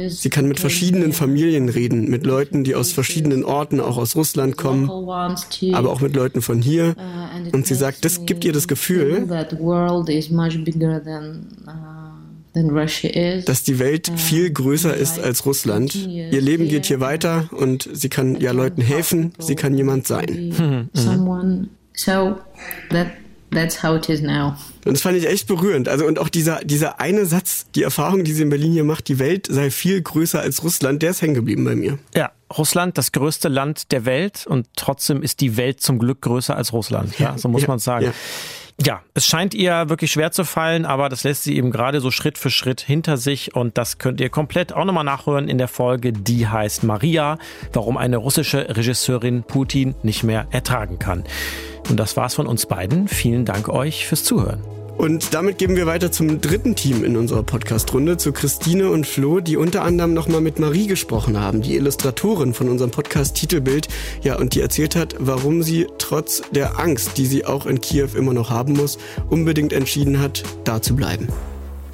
[0.10, 4.58] Sie kann mit verschiedenen Familien reden, mit Leuten, die aus verschiedenen Orten, auch aus Russland
[4.58, 6.96] kommen, aber auch mit Leuten von hier.
[6.98, 10.04] Uh, Und sie sagt, das gibt ihr das Gefühl, uh,
[13.46, 15.96] dass die Welt viel größer ist als Russland.
[15.96, 20.90] Ihr Leben geht hier weiter und sie kann ja Leuten helfen, sie kann jemand sein.
[22.00, 22.40] So
[22.92, 23.08] that
[23.52, 24.56] that's how it is now.
[24.86, 25.88] Und das fand ich echt berührend.
[25.90, 29.08] Also und auch dieser, dieser eine Satz, die Erfahrung, die sie in Berlin hier macht,
[29.08, 32.00] die Welt sei viel größer als Russland, der ist hängen geblieben bei mir.
[32.16, 36.56] Ja, Russland, das größte Land der Welt und trotzdem ist die Welt zum Glück größer
[36.56, 37.18] als Russland.
[37.20, 38.06] Ja, so muss Ja, man sagen.
[38.06, 38.14] ja.
[38.82, 42.12] Ja, es scheint ihr wirklich schwer zu fallen, aber das lässt sie eben gerade so
[42.12, 45.68] Schritt für Schritt hinter sich und das könnt ihr komplett auch nochmal nachhören in der
[45.68, 47.38] Folge, die heißt Maria,
[47.74, 51.26] warum eine russische Regisseurin Putin nicht mehr ertragen kann.
[51.90, 53.08] Und das war's von uns beiden.
[53.08, 54.62] Vielen Dank euch fürs Zuhören.
[55.00, 59.40] Und damit geben wir weiter zum dritten Team in unserer Podcast-Runde, zu Christine und Flo,
[59.40, 63.88] die unter anderem nochmal mit Marie gesprochen haben, die Illustratorin von unserem Podcast Titelbild.
[64.24, 68.10] Ja, und die erzählt hat, warum sie trotz der Angst, die sie auch in Kiew
[68.14, 68.98] immer noch haben muss,
[69.30, 71.30] unbedingt entschieden hat, da zu bleiben.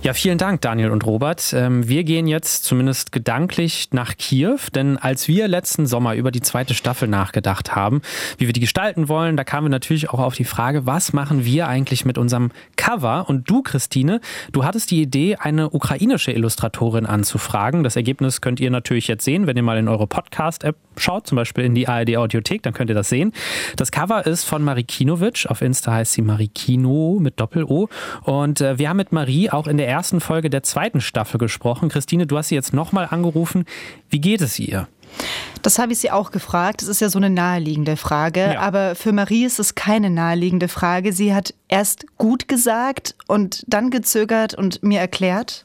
[0.05, 1.51] Ja, vielen Dank, Daniel und Robert.
[1.57, 6.41] Ähm, Wir gehen jetzt zumindest gedanklich nach Kiew, denn als wir letzten Sommer über die
[6.41, 8.03] zweite Staffel nachgedacht haben,
[8.37, 11.43] wie wir die gestalten wollen, da kamen wir natürlich auch auf die Frage, was machen
[11.43, 13.25] wir eigentlich mit unserem Cover?
[13.27, 17.83] Und du, Christine, du hattest die Idee, eine ukrainische Illustratorin anzufragen.
[17.83, 21.37] Das Ergebnis könnt ihr natürlich jetzt sehen, wenn ihr mal in eure Podcast-App schaut, zum
[21.37, 23.33] Beispiel in die ARD Audiothek, dann könnt ihr das sehen.
[23.75, 25.47] Das Cover ist von Marie Kinovic.
[25.49, 27.89] Auf Insta heißt sie Marie Kino mit Doppel-O.
[28.21, 31.87] Und äh, wir haben mit Marie auch in der ersten Folge der zweiten Staffel gesprochen.
[31.87, 33.63] Christine, du hast sie jetzt nochmal angerufen.
[34.09, 34.89] Wie geht es ihr?
[35.61, 36.81] Das habe ich sie auch gefragt.
[36.81, 38.41] Das ist ja so eine naheliegende Frage.
[38.41, 38.59] Ja.
[38.59, 41.13] Aber für Marie ist es keine naheliegende Frage.
[41.13, 45.63] Sie hat erst gut gesagt und dann gezögert und mir erklärt.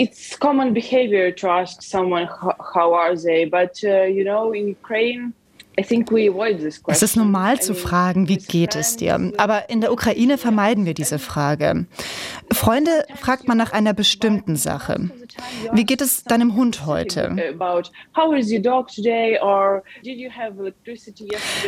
[0.00, 2.26] it's common behavior to ask someone
[2.74, 5.34] how, are they but uh, you know in ukraine
[5.76, 9.32] Es ist normal zu fragen, wie geht es dir?
[9.36, 11.86] Aber in der Ukraine vermeiden wir diese Frage.
[12.52, 15.10] Freunde fragt man nach einer bestimmten Sache.
[15.72, 17.54] Wie geht es deinem Hund heute?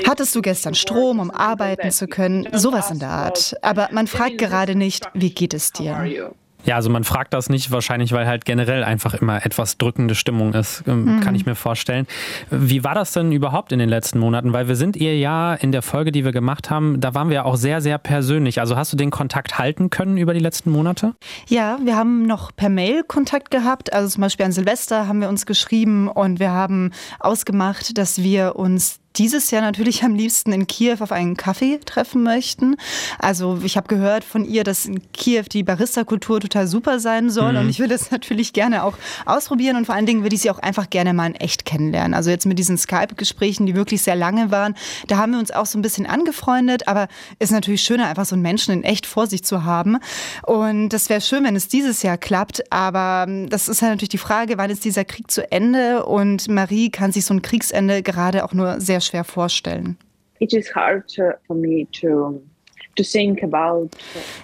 [0.07, 2.49] Hattest du gestern Strom, um arbeiten zu können?
[2.53, 3.55] Sowas in der Art.
[3.63, 6.35] Aber man fragt gerade nicht, wie geht es dir?
[6.65, 10.55] Ja, also man fragt das nicht wahrscheinlich, weil halt generell einfach immer etwas drückende Stimmung
[10.55, 11.21] ist, ähm, Mhm.
[11.21, 12.07] kann ich mir vorstellen.
[12.51, 14.53] Wie war das denn überhaupt in den letzten Monaten?
[14.53, 17.35] Weil wir sind ihr ja in der Folge, die wir gemacht haben, da waren wir
[17.37, 18.61] ja auch sehr, sehr persönlich.
[18.61, 21.15] Also hast du den Kontakt halten können über die letzten Monate?
[21.49, 23.93] Ja, wir haben noch per Mail Kontakt gehabt.
[23.93, 28.57] Also zum Beispiel an Silvester haben wir uns geschrieben und wir haben ausgemacht, dass wir
[28.57, 32.77] uns dieses Jahr natürlich am liebsten in Kiew auf einen Kaffee treffen möchten.
[33.19, 37.53] Also ich habe gehört von ihr, dass in Kiew die Barista-Kultur total super sein soll
[37.53, 37.59] Mhm.
[37.59, 38.97] und ich würde es natürlich gerne auch
[39.27, 42.15] ausprobieren und vor allen Dingen würde ich sie auch einfach gerne mal in echt kennenlernen.
[42.15, 44.75] Also jetzt mit diesen Skype-Gesprächen, die wirklich sehr lange waren,
[45.09, 48.35] da haben wir uns auch so ein bisschen angefreundet, aber ist natürlich schöner, einfach so
[48.35, 49.99] einen Menschen in echt vor sich zu haben.
[50.47, 54.09] Und das wäre schön, wenn es dieses Jahr klappt, aber ähm, das ist halt natürlich
[54.11, 56.07] die Frage, wann ist dieser Krieg zu Ende?
[56.07, 59.99] Und Marie kann sich so ein Kriegsende gerade auch nur sehr schwer vorstellen.
[60.41, 61.05] it is hard
[61.47, 62.41] for me to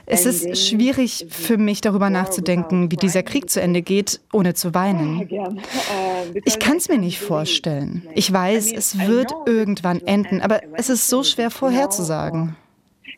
[0.07, 4.73] Es ist schwierig für mich darüber nachzudenken, wie dieser Krieg zu Ende geht, ohne zu
[4.73, 5.21] weinen.
[5.31, 8.09] uh, Ich kann es mir nicht vorstellen.
[8.15, 12.57] Ich weiß, es wird irgendwann enden, aber es ist so schwer vorherzusagen.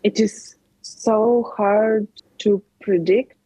[0.02, 2.06] it is so hard
[2.38, 3.36] to predict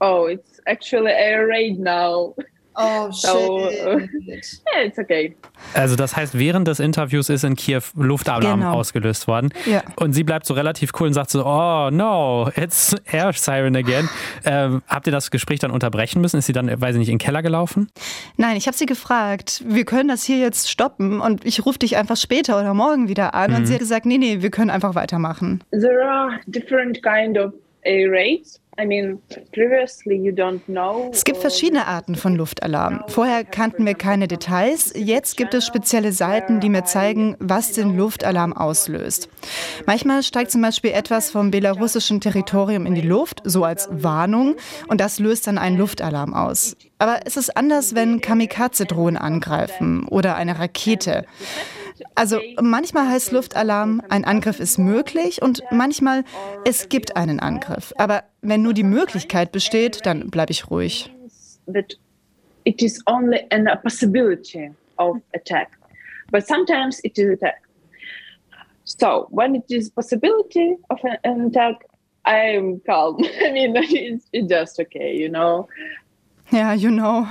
[0.00, 2.34] oh it's actually a raid now
[2.82, 4.62] Oh, So, shit.
[4.74, 5.36] yeah, it's okay.
[5.74, 8.72] Also das heißt, während des Interviews ist in Kiew Luftalarm Genau.
[8.72, 9.50] ausgelöst worden.
[9.66, 9.82] Ja.
[9.96, 14.08] Und sie bleibt so relativ cool und sagt so, oh no, it's air siren again.
[14.44, 16.38] Ähm, habt ihr das Gespräch dann unterbrechen müssen?
[16.38, 17.88] Ist sie dann, weiß ich nicht, in den Keller gelaufen?
[18.36, 21.96] Nein, ich habe sie gefragt, wir können das hier jetzt stoppen und ich rufe dich
[21.96, 23.52] einfach später oder morgen wieder an.
[23.54, 23.66] Und Mhm.
[23.66, 25.62] sie hat gesagt, nee, nee, wir können einfach weitermachen.
[25.72, 28.10] There are different kind of air
[31.12, 33.04] Es gibt verschiedene Arten von Luftalarm.
[33.08, 34.92] Vorher kannten wir keine Details.
[34.96, 39.28] Jetzt gibt es spezielle Seiten, die mir zeigen, was den Luftalarm auslöst.
[39.86, 44.56] Manchmal steigt zum Beispiel etwas vom belarussischen Territorium in die Luft, so als Warnung,
[44.88, 46.76] und das löst dann einen Luftalarm aus.
[46.98, 51.24] Aber es ist anders, wenn Kamikaze-Drohnen angreifen oder eine Rakete.
[52.14, 56.24] Also manchmal heißt Luftalarm, ein Angriff ist möglich und manchmal,
[56.64, 57.92] es gibt einen Angriff.
[57.96, 61.10] Aber wenn nur die Möglichkeit besteht, dann bleibe ich ruhig.
[62.64, 65.72] it is only a possibility of attack,
[66.30, 67.62] but sometimes it is attack.
[68.84, 71.86] So when it is possibility of an attack,
[72.24, 73.16] I am calm.
[73.44, 75.68] I mean, it's, it's just okay, you know.
[76.52, 77.26] Ja, you know,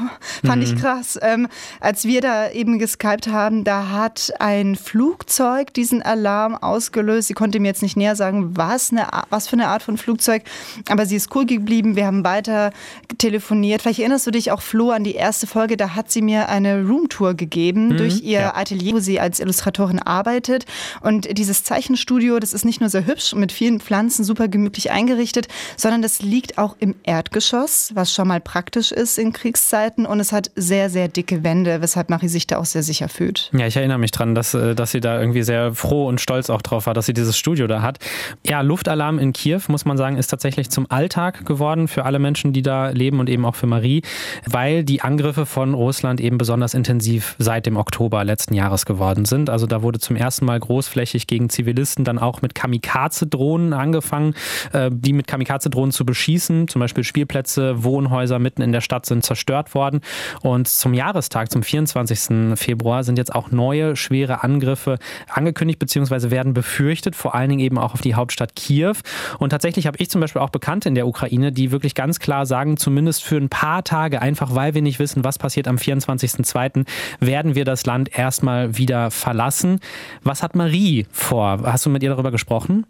[0.45, 0.77] fand ich Mhm.
[0.79, 1.19] krass.
[1.21, 1.47] Ähm,
[1.81, 7.27] als wir da eben geskypt haben, da hat ein Flugzeug diesen Alarm ausgelöst.
[7.27, 10.43] Sie konnte mir jetzt nicht näher sagen, was, eine, was für eine Art von Flugzeug,
[10.89, 11.95] aber sie ist cool geblieben.
[11.97, 12.71] Wir haben weiter
[13.17, 13.81] telefoniert.
[13.81, 15.75] Vielleicht erinnerst du dich auch, Flo, an die erste Folge.
[15.75, 18.55] Da hat sie mir eine Roomtour gegeben Mhm, durch ihr ja.
[18.55, 20.65] Atelier, wo sie als Illustratorin arbeitet.
[21.01, 25.47] Und dieses Zeichenstudio, das ist nicht nur sehr hübsch mit vielen Pflanzen, super gemütlich eingerichtet,
[25.75, 30.05] sondern das liegt auch im Erdgeschoss, was schon mal praktisch ist in Kriegszeiten.
[30.05, 33.49] Und es hat sehr, sehr dicke Wände, weshalb Marie sich da auch sehr sicher fühlt.
[33.53, 36.49] Ja, ich erinnere mich dran, dass, äh, dass sie da irgendwie sehr froh und stolz
[36.49, 37.99] auch drauf war, dass sie dieses Studio da hat.
[38.45, 42.53] Ja, Luftalarm in Kiew, muss man sagen, ist tatsächlich zum Alltag geworden für alle Menschen,
[42.53, 44.01] die da leben und eben auch für Marie,
[44.45, 49.49] weil die Angriffe von Russland eben besonders intensiv seit dem Oktober letzten Jahres geworden sind.
[49.49, 54.33] Also da wurde zum ersten Mal großflächig gegen Zivilisten dann auch mit Kamikaze-Drohnen angefangen,
[54.73, 56.67] äh, die mit Kamikaze-Drohnen zu beschießen.
[56.67, 60.01] Zum Beispiel Spielplätze, Wohnhäuser mitten in der Stadt sind zerstört worden.
[60.41, 62.57] Und zum Jahrestag, zum 24.
[62.59, 66.31] Februar, sind jetzt auch neue schwere Angriffe angekündigt bzw.
[66.31, 68.95] werden befürchtet, vor allen Dingen eben auch auf die Hauptstadt Kiew.
[69.39, 72.45] Und tatsächlich habe ich zum Beispiel auch Bekannte in der Ukraine, die wirklich ganz klar
[72.45, 76.85] sagen, zumindest für ein paar Tage, einfach weil wir nicht wissen, was passiert am 24.02.,
[77.19, 79.79] werden wir das Land erstmal wieder verlassen.
[80.23, 81.61] Was hat Marie vor?
[81.63, 82.85] Hast du mit ihr darüber gesprochen?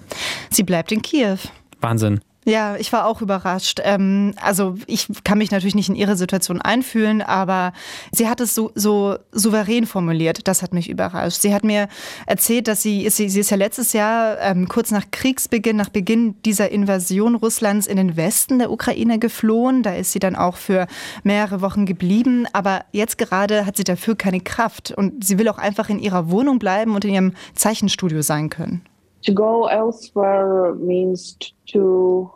[0.49, 1.37] Sie bleibt in Kiew.
[1.81, 2.21] Wahnsinn.
[2.49, 3.79] Ja, ich war auch überrascht.
[3.83, 7.73] Ähm, also ich kann mich natürlich nicht in ihre Situation einfühlen, aber
[8.11, 10.47] sie hat es so, so souverän formuliert.
[10.47, 11.41] Das hat mich überrascht.
[11.41, 11.87] Sie hat mir
[12.25, 16.41] erzählt, dass sie, sie, sie ist ja letztes Jahr ähm, kurz nach Kriegsbeginn, nach Beginn
[16.41, 19.83] dieser Invasion Russlands in den Westen der Ukraine geflohen.
[19.83, 20.87] Da ist sie dann auch für
[21.21, 22.47] mehrere Wochen geblieben.
[22.51, 26.31] Aber jetzt gerade hat sie dafür keine Kraft und sie will auch einfach in ihrer
[26.31, 28.81] Wohnung bleiben und in ihrem Zeichenstudio sein können.
[29.25, 31.37] To go elsewhere means
[31.73, 32.31] to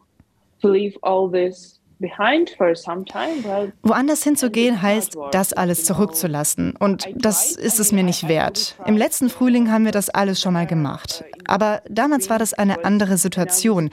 [3.82, 6.76] Woanders hinzugehen heißt, das alles zurückzulassen.
[6.78, 8.76] Und das ist es mir nicht wert.
[8.86, 11.24] Im letzten Frühling haben wir das alles schon mal gemacht.
[11.46, 13.90] Aber damals war das eine andere Situation.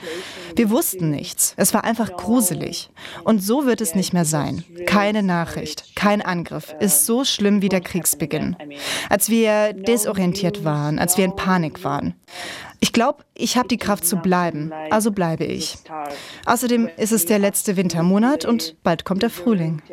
[0.55, 1.53] Wir wussten nichts.
[1.57, 2.89] Es war einfach gruselig.
[3.23, 4.65] Und so wird es nicht mehr sein.
[4.87, 8.55] Keine Nachricht, kein Angriff ist so schlimm wie der Kriegsbeginn.
[9.07, 12.15] Als wir desorientiert waren, als wir in Panik waren.
[12.79, 15.77] Ich glaube, ich habe die Kraft zu bleiben, also bleibe ich.
[16.47, 19.83] Außerdem ist es der letzte Wintermonat und bald kommt der Frühling.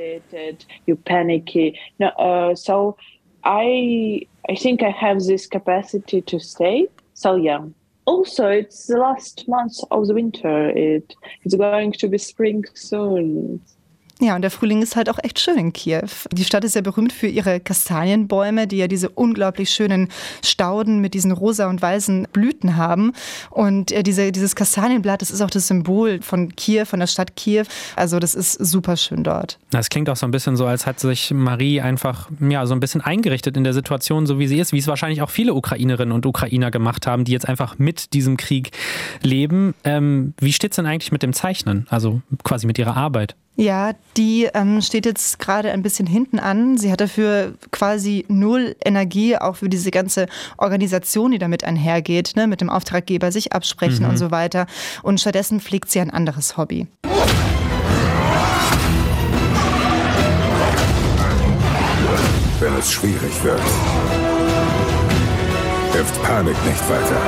[1.98, 2.96] No, uh, so
[3.44, 6.88] I I think I have this capacity to stay.
[7.12, 7.66] So yeah.
[8.06, 10.70] Also, it's the last month of the winter.
[10.74, 13.60] It it's going to be spring soon.
[14.20, 16.08] Ja, und der Frühling ist halt auch echt schön in Kiew.
[16.32, 20.08] Die Stadt ist ja berühmt für ihre Kastanienbäume, die ja diese unglaublich schönen
[20.44, 23.12] Stauden mit diesen rosa und weißen Blüten haben.
[23.50, 27.36] Und äh, diese, dieses Kastanienblatt, das ist auch das Symbol von Kiew, von der Stadt
[27.36, 27.64] Kiew.
[27.94, 29.58] Also das ist super schön dort.
[29.70, 32.80] Das klingt auch so ein bisschen so, als hat sich Marie einfach ja so ein
[32.80, 36.12] bisschen eingerichtet in der Situation, so wie sie ist, wie es wahrscheinlich auch viele Ukrainerinnen
[36.12, 38.72] und Ukrainer gemacht haben, die jetzt einfach mit diesem Krieg
[39.22, 39.74] leben.
[39.84, 43.36] Ähm, wie steht's denn eigentlich mit dem Zeichnen, also quasi mit ihrer Arbeit?
[43.60, 46.78] Ja, die ähm, steht jetzt gerade ein bisschen hinten an.
[46.78, 50.26] Sie hat dafür quasi null Energie, auch für diese ganze
[50.58, 54.10] Organisation, die damit einhergeht, ne, mit dem Auftraggeber sich absprechen Mhm.
[54.10, 54.66] und so weiter.
[55.02, 56.86] Und stattdessen pflegt sie ein anderes Hobby.
[62.60, 63.60] Wenn es schwierig wird,
[65.92, 67.20] hilft Panik nicht weiter.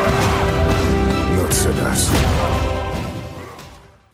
[1.36, 2.08] Nutze das.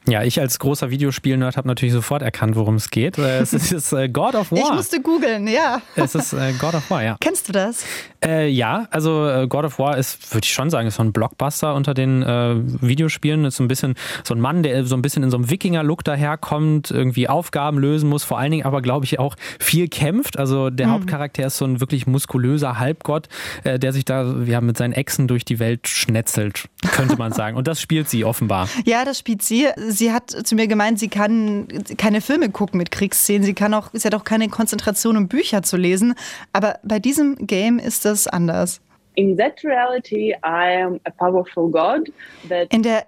[0.09, 3.19] Ja, ich als großer Videospiel-Nerd habe natürlich sofort erkannt, worum es geht.
[3.19, 4.59] Äh, es ist äh, God of War.
[4.59, 5.83] Ich musste googeln, ja.
[5.97, 7.17] Es ist äh, God of War, ja.
[7.21, 7.85] Kennst du das?
[8.25, 11.75] Äh, ja, also God of War ist, würde ich schon sagen, ist so ein Blockbuster
[11.75, 13.45] unter den äh, Videospielen.
[13.45, 16.05] Ist so ein bisschen so ein Mann, der so ein bisschen in so einem Wikinger-Look
[16.05, 20.39] daherkommt, irgendwie Aufgaben lösen muss, vor allen Dingen aber, glaube ich, auch viel kämpft.
[20.39, 20.93] Also der mhm.
[20.93, 23.29] Hauptcharakter ist so ein wirklich muskulöser Halbgott,
[23.65, 27.57] äh, der sich da ja, mit seinen Echsen durch die Welt schnetzelt, könnte man sagen.
[27.57, 28.69] Und das spielt sie offenbar.
[28.85, 29.67] Ja, das spielt sie
[29.97, 33.91] sie hat zu mir gemeint, sie kann keine Filme gucken mit Kriegsszenen, sie kann auch,
[33.93, 36.15] sie hat auch keine Konzentration, um Bücher zu lesen.
[36.53, 38.81] Aber bei diesem Game ist das anders.
[39.17, 39.55] In der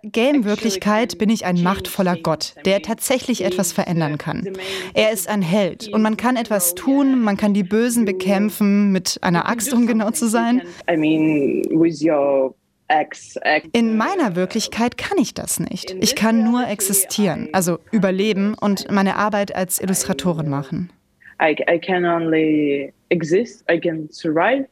[0.02, 4.54] Game-Wirklichkeit bin ich ein machtvoller Gott, der tatsächlich etwas verändern kann.
[4.94, 9.18] Er ist ein Held und man kann etwas tun, man kann die Bösen bekämpfen, mit
[9.20, 10.62] einer Axt, um genau zu sein.
[10.90, 12.54] I mean, with your
[13.72, 15.94] in meiner Wirklichkeit kann ich das nicht.
[16.00, 20.90] Ich kann nur existieren, also überleben und meine Arbeit als Illustratorin machen.
[21.40, 24.66] I, I can only exist, I can survive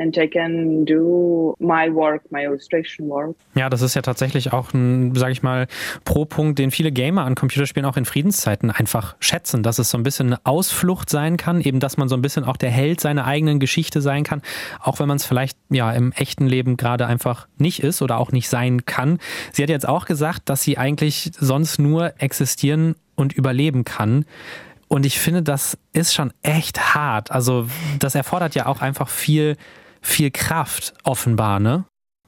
[0.00, 3.36] and I can do my work, my illustration work.
[3.54, 5.66] Ja, das ist ja tatsächlich auch ein, sage ich mal,
[6.04, 10.02] Pro-Punkt, den viele Gamer an Computerspielen auch in Friedenszeiten einfach schätzen, dass es so ein
[10.02, 13.26] bisschen eine Ausflucht sein kann, eben, dass man so ein bisschen auch der Held seiner
[13.26, 14.40] eigenen Geschichte sein kann,
[14.80, 18.32] auch wenn man es vielleicht ja im echten Leben gerade einfach nicht ist oder auch
[18.32, 19.18] nicht sein kann.
[19.52, 24.24] Sie hat jetzt auch gesagt, dass sie eigentlich sonst nur existieren und überleben kann.
[24.88, 27.30] Und ich finde, das ist schon echt hart.
[27.30, 27.68] Also,
[28.00, 29.56] das erfordert ja auch einfach viel
[30.00, 31.84] viel Kraft, offenbar, ne?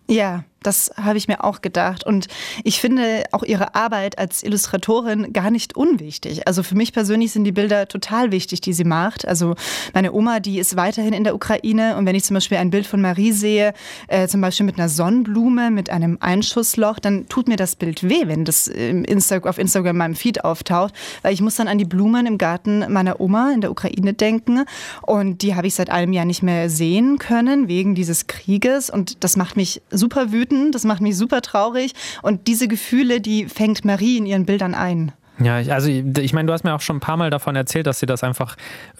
[0.09, 2.05] Ja, das habe ich mir auch gedacht.
[2.05, 2.29] Und
[2.65, 6.47] ich finde auch ihre Arbeit als Illustratorin gar nicht unwichtig.
[6.47, 9.27] Also für mich persönlich sind die Bilder total wichtig, die sie macht.
[9.27, 9.55] Also
[9.95, 11.97] meine Oma, die ist weiterhin in der Ukraine.
[11.97, 13.75] Und wenn ich zum Beispiel ein Bild von Marie sehe,
[14.09, 18.27] äh, zum Beispiel mit einer Sonnenblume, mit einem Einschussloch, dann tut mir das Bild weh,
[18.27, 20.95] wenn das Insta auf Instagram in meinem Feed auftaucht.
[21.23, 24.65] Weil ich muss dann an die Blumen im Garten meiner Oma in der Ukraine denken.
[25.03, 28.91] Und die habe ich seit einem Jahr nicht mehr sehen können, wegen dieses Krieges.
[28.91, 31.93] Und das macht mich super wütend wütend, das macht mich super traurig.
[32.23, 35.13] Und diese Gefühle, die fängt Marie in ihren Bildern ein.
[35.39, 38.01] Ja, also ich meine, du hast mir auch schon ein paar Mal davon erzählt, dass
[38.01, 38.57] dir das einfach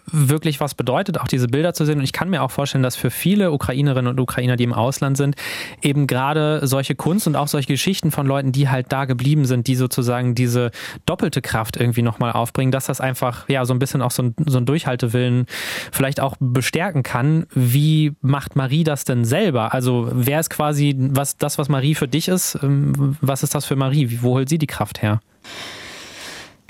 [0.07, 1.99] wirklich was bedeutet, auch diese Bilder zu sehen.
[1.99, 5.17] Und ich kann mir auch vorstellen, dass für viele Ukrainerinnen und Ukrainer, die im Ausland
[5.17, 5.37] sind,
[5.83, 9.67] eben gerade solche Kunst und auch solche Geschichten von Leuten, die halt da geblieben sind,
[9.67, 10.71] die sozusagen diese
[11.05, 14.35] doppelte Kraft irgendwie nochmal aufbringen, dass das einfach ja so ein bisschen auch so ein,
[14.47, 15.47] so ein Durchhaltewillen
[15.93, 17.47] vielleicht auch bestärken kann.
[17.55, 19.75] Wie macht Marie das denn selber?
[19.75, 22.59] Also wer ist quasi was das, was Marie für dich ist?
[22.63, 24.19] Ähm, was ist das für Marie?
[24.23, 25.21] Wo holt sie die Kraft her?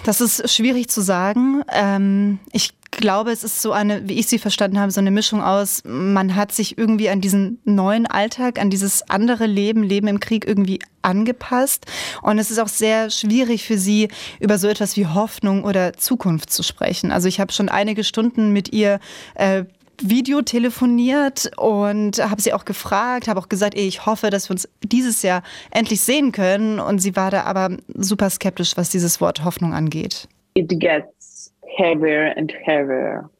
[0.04, 1.62] Das ist schwierig zu sagen.
[1.72, 5.42] Ähm, ich glaube, es ist so eine, wie ich sie verstanden habe, so eine Mischung
[5.42, 10.20] aus, man hat sich irgendwie an diesen neuen Alltag, an dieses andere Leben, Leben im
[10.20, 11.86] Krieg irgendwie angepasst.
[12.20, 14.08] Und es ist auch sehr schwierig für sie,
[14.40, 17.12] über so etwas wie Hoffnung oder Zukunft zu sprechen.
[17.12, 19.00] Also ich habe schon einige Stunden mit ihr
[19.34, 19.64] äh,
[20.00, 24.54] Video telefoniert und habe sie auch gefragt, habe auch gesagt, ey, ich hoffe, dass wir
[24.54, 26.80] uns dieses Jahr endlich sehen können.
[26.80, 30.28] Und sie war da aber super skeptisch, was dieses Wort Hoffnung angeht.
[30.54, 33.30] It gets heavier and heavier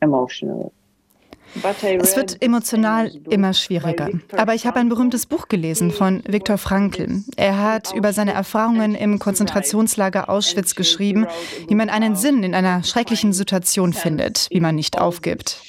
[0.00, 0.70] emotionally.
[1.98, 4.08] Es wird emotional immer schwieriger.
[4.36, 7.22] Aber ich habe ein berühmtes Buch gelesen von Viktor Frankl.
[7.36, 11.26] Er hat über seine Erfahrungen im Konzentrationslager Auschwitz geschrieben,
[11.68, 15.60] wie man einen Sinn in einer schrecklichen Situation findet, wie man nicht aufgibt.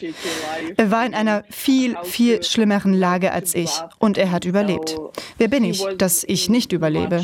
[0.78, 4.98] Er war in einer viel, viel schlimmeren Lage als ich und er hat überlebt.
[5.38, 7.24] Wer bin ich, dass ich nicht überlebe?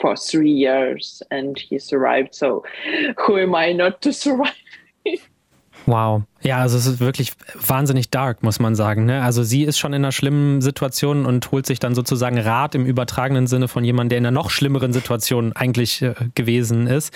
[0.00, 2.34] for three years and he survived.
[2.34, 2.64] So,
[3.26, 4.54] who am I not to survive?
[5.88, 6.26] Wow.
[6.40, 7.32] Ja, also es ist wirklich
[7.66, 9.06] wahnsinnig dark, muss man sagen.
[9.06, 9.22] Ne?
[9.22, 12.86] Also sie ist schon in einer schlimmen Situation und holt sich dann sozusagen Rat im
[12.86, 17.12] übertragenen Sinne von jemandem, der in einer noch schlimmeren Situation eigentlich äh, gewesen ist.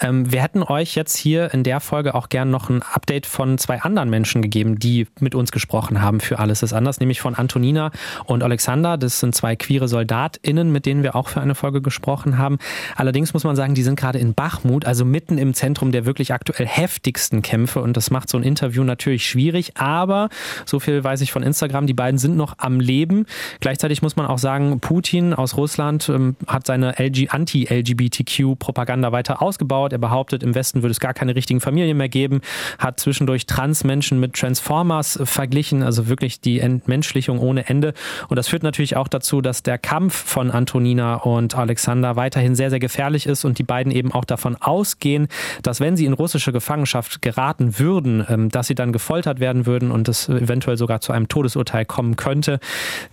[0.00, 3.58] Ähm, wir hätten euch jetzt hier in der Folge auch gern noch ein Update von
[3.58, 7.34] zwei anderen Menschen gegeben, die mit uns gesprochen haben für Alles ist anders, nämlich von
[7.34, 7.90] Antonina
[8.26, 8.96] und Alexander.
[8.98, 12.58] Das sind zwei queere SoldatInnen, mit denen wir auch für eine Folge gesprochen haben.
[12.94, 16.32] Allerdings muss man sagen, die sind gerade in Bachmut, also mitten im Zentrum der wirklich
[16.32, 20.28] aktuell heftigsten Kämpfe und das macht so ein Interview natürlich schwierig, aber
[20.66, 23.24] so viel weiß ich von Instagram, die beiden sind noch am Leben.
[23.60, 29.94] Gleichzeitig muss man auch sagen, Putin aus Russland ähm, hat seine Anti-LGBTQ-Propaganda weiter ausgebaut.
[29.94, 32.42] Er behauptet, im Westen würde es gar keine richtigen Familien mehr geben,
[32.78, 37.94] hat zwischendurch Trans-Menschen mit Transformers verglichen, also wirklich die Entmenschlichung ohne Ende.
[38.28, 42.68] Und das führt natürlich auch dazu, dass der Kampf von Antonina und Alexander weiterhin sehr,
[42.68, 45.28] sehr gefährlich ist und die beiden eben auch davon ausgehen,
[45.62, 49.90] dass wenn sie in russische Gefangenschaft geraten würden, ähm, dass sie dann gefoltert werden würden
[49.90, 52.60] und es eventuell sogar zu einem Todesurteil kommen könnte.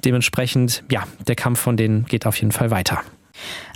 [0.06, 3.02] Dementsprechend, ja, der Kampf von denen geht auf jeden Fall weiter.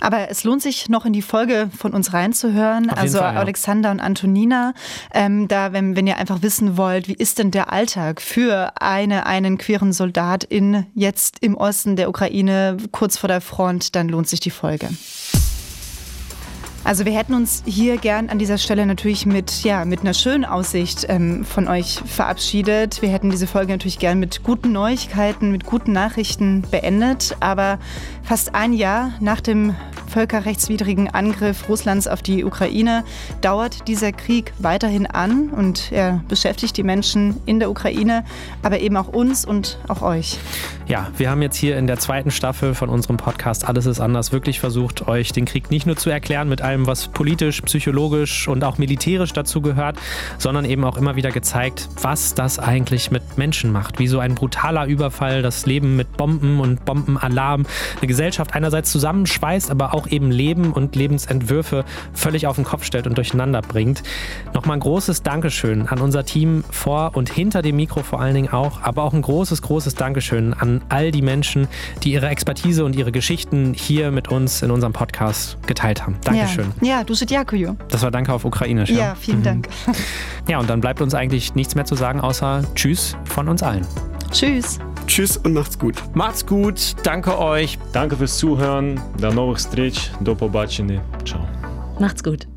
[0.00, 2.90] Aber es lohnt sich noch in die Folge von uns reinzuhören.
[2.90, 3.40] Also Fall, ja.
[3.40, 4.74] Alexander und Antonina,
[5.12, 9.26] ähm, da, wenn, wenn ihr einfach wissen wollt, wie ist denn der Alltag für eine,
[9.26, 14.28] einen queeren Soldat in jetzt im Osten der Ukraine, kurz vor der Front, dann lohnt
[14.28, 14.88] sich die Folge.
[16.84, 20.44] Also wir hätten uns hier gern an dieser Stelle natürlich mit, ja, mit einer schönen
[20.44, 23.02] Aussicht ähm, von euch verabschiedet.
[23.02, 27.36] Wir hätten diese Folge natürlich gern mit guten Neuigkeiten, mit guten Nachrichten beendet.
[27.38, 27.78] Aber
[28.24, 29.76] fast ein Jahr nach dem
[30.12, 33.04] völkerrechtswidrigen Angriff Russlands auf die Ukraine
[33.40, 38.24] dauert dieser Krieg weiterhin an und er beschäftigt die Menschen in der Ukraine,
[38.62, 40.38] aber eben auch uns und auch euch.
[40.86, 44.32] Ja, wir haben jetzt hier in der zweiten Staffel von unserem Podcast Alles ist anders
[44.32, 48.64] wirklich versucht, euch den Krieg nicht nur zu erklären mit allem, was politisch, psychologisch und
[48.64, 49.96] auch militärisch dazu gehört,
[50.38, 53.98] sondern eben auch immer wieder gezeigt, was das eigentlich mit Menschen macht.
[53.98, 57.66] Wie so ein brutaler Überfall das Leben mit Bomben und Bombenalarm
[57.98, 63.06] eine Gesellschaft einerseits zusammenschweißt, aber auch eben Leben und Lebensentwürfe völlig auf den Kopf stellt
[63.06, 64.02] und durcheinander bringt.
[64.54, 68.52] Nochmal ein großes Dankeschön an unser Team vor und hinter dem Mikro vor allen Dingen
[68.52, 71.68] auch, aber auch ein großes, großes Dankeschön an all die Menschen,
[72.02, 76.16] die ihre Expertise und ihre Geschichten hier mit uns in unserem Podcast geteilt haben.
[76.24, 76.61] Dankeschön.
[76.81, 77.75] ja du dziękuję.
[77.89, 78.89] Das war Danke auf Ukrainisch.
[78.89, 79.43] Ja, ja vielen mhm.
[79.43, 79.67] Dank.
[80.47, 83.85] Ja, und dann bleibt uns eigentlich nichts mehr zu sagen, außer Tschüss von uns allen.
[84.31, 84.79] Tschüss.
[85.07, 85.95] Tschüss und macht's gut.
[86.13, 86.95] Macht's gut.
[87.03, 87.77] Danke euch.
[87.91, 88.99] Danke fürs Zuhören.
[89.19, 90.11] До новых встреч.
[90.21, 91.01] До побачення.
[91.25, 91.45] Ciao.
[91.99, 92.47] Macht's gut.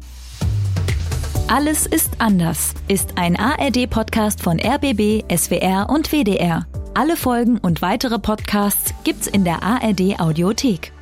[1.49, 6.64] Alles ist anders ist ein ARD-Podcast von RBB, SWR und WDR.
[6.95, 10.93] Alle Folgen und weitere Podcasts gibt's in der ARD Audiothek.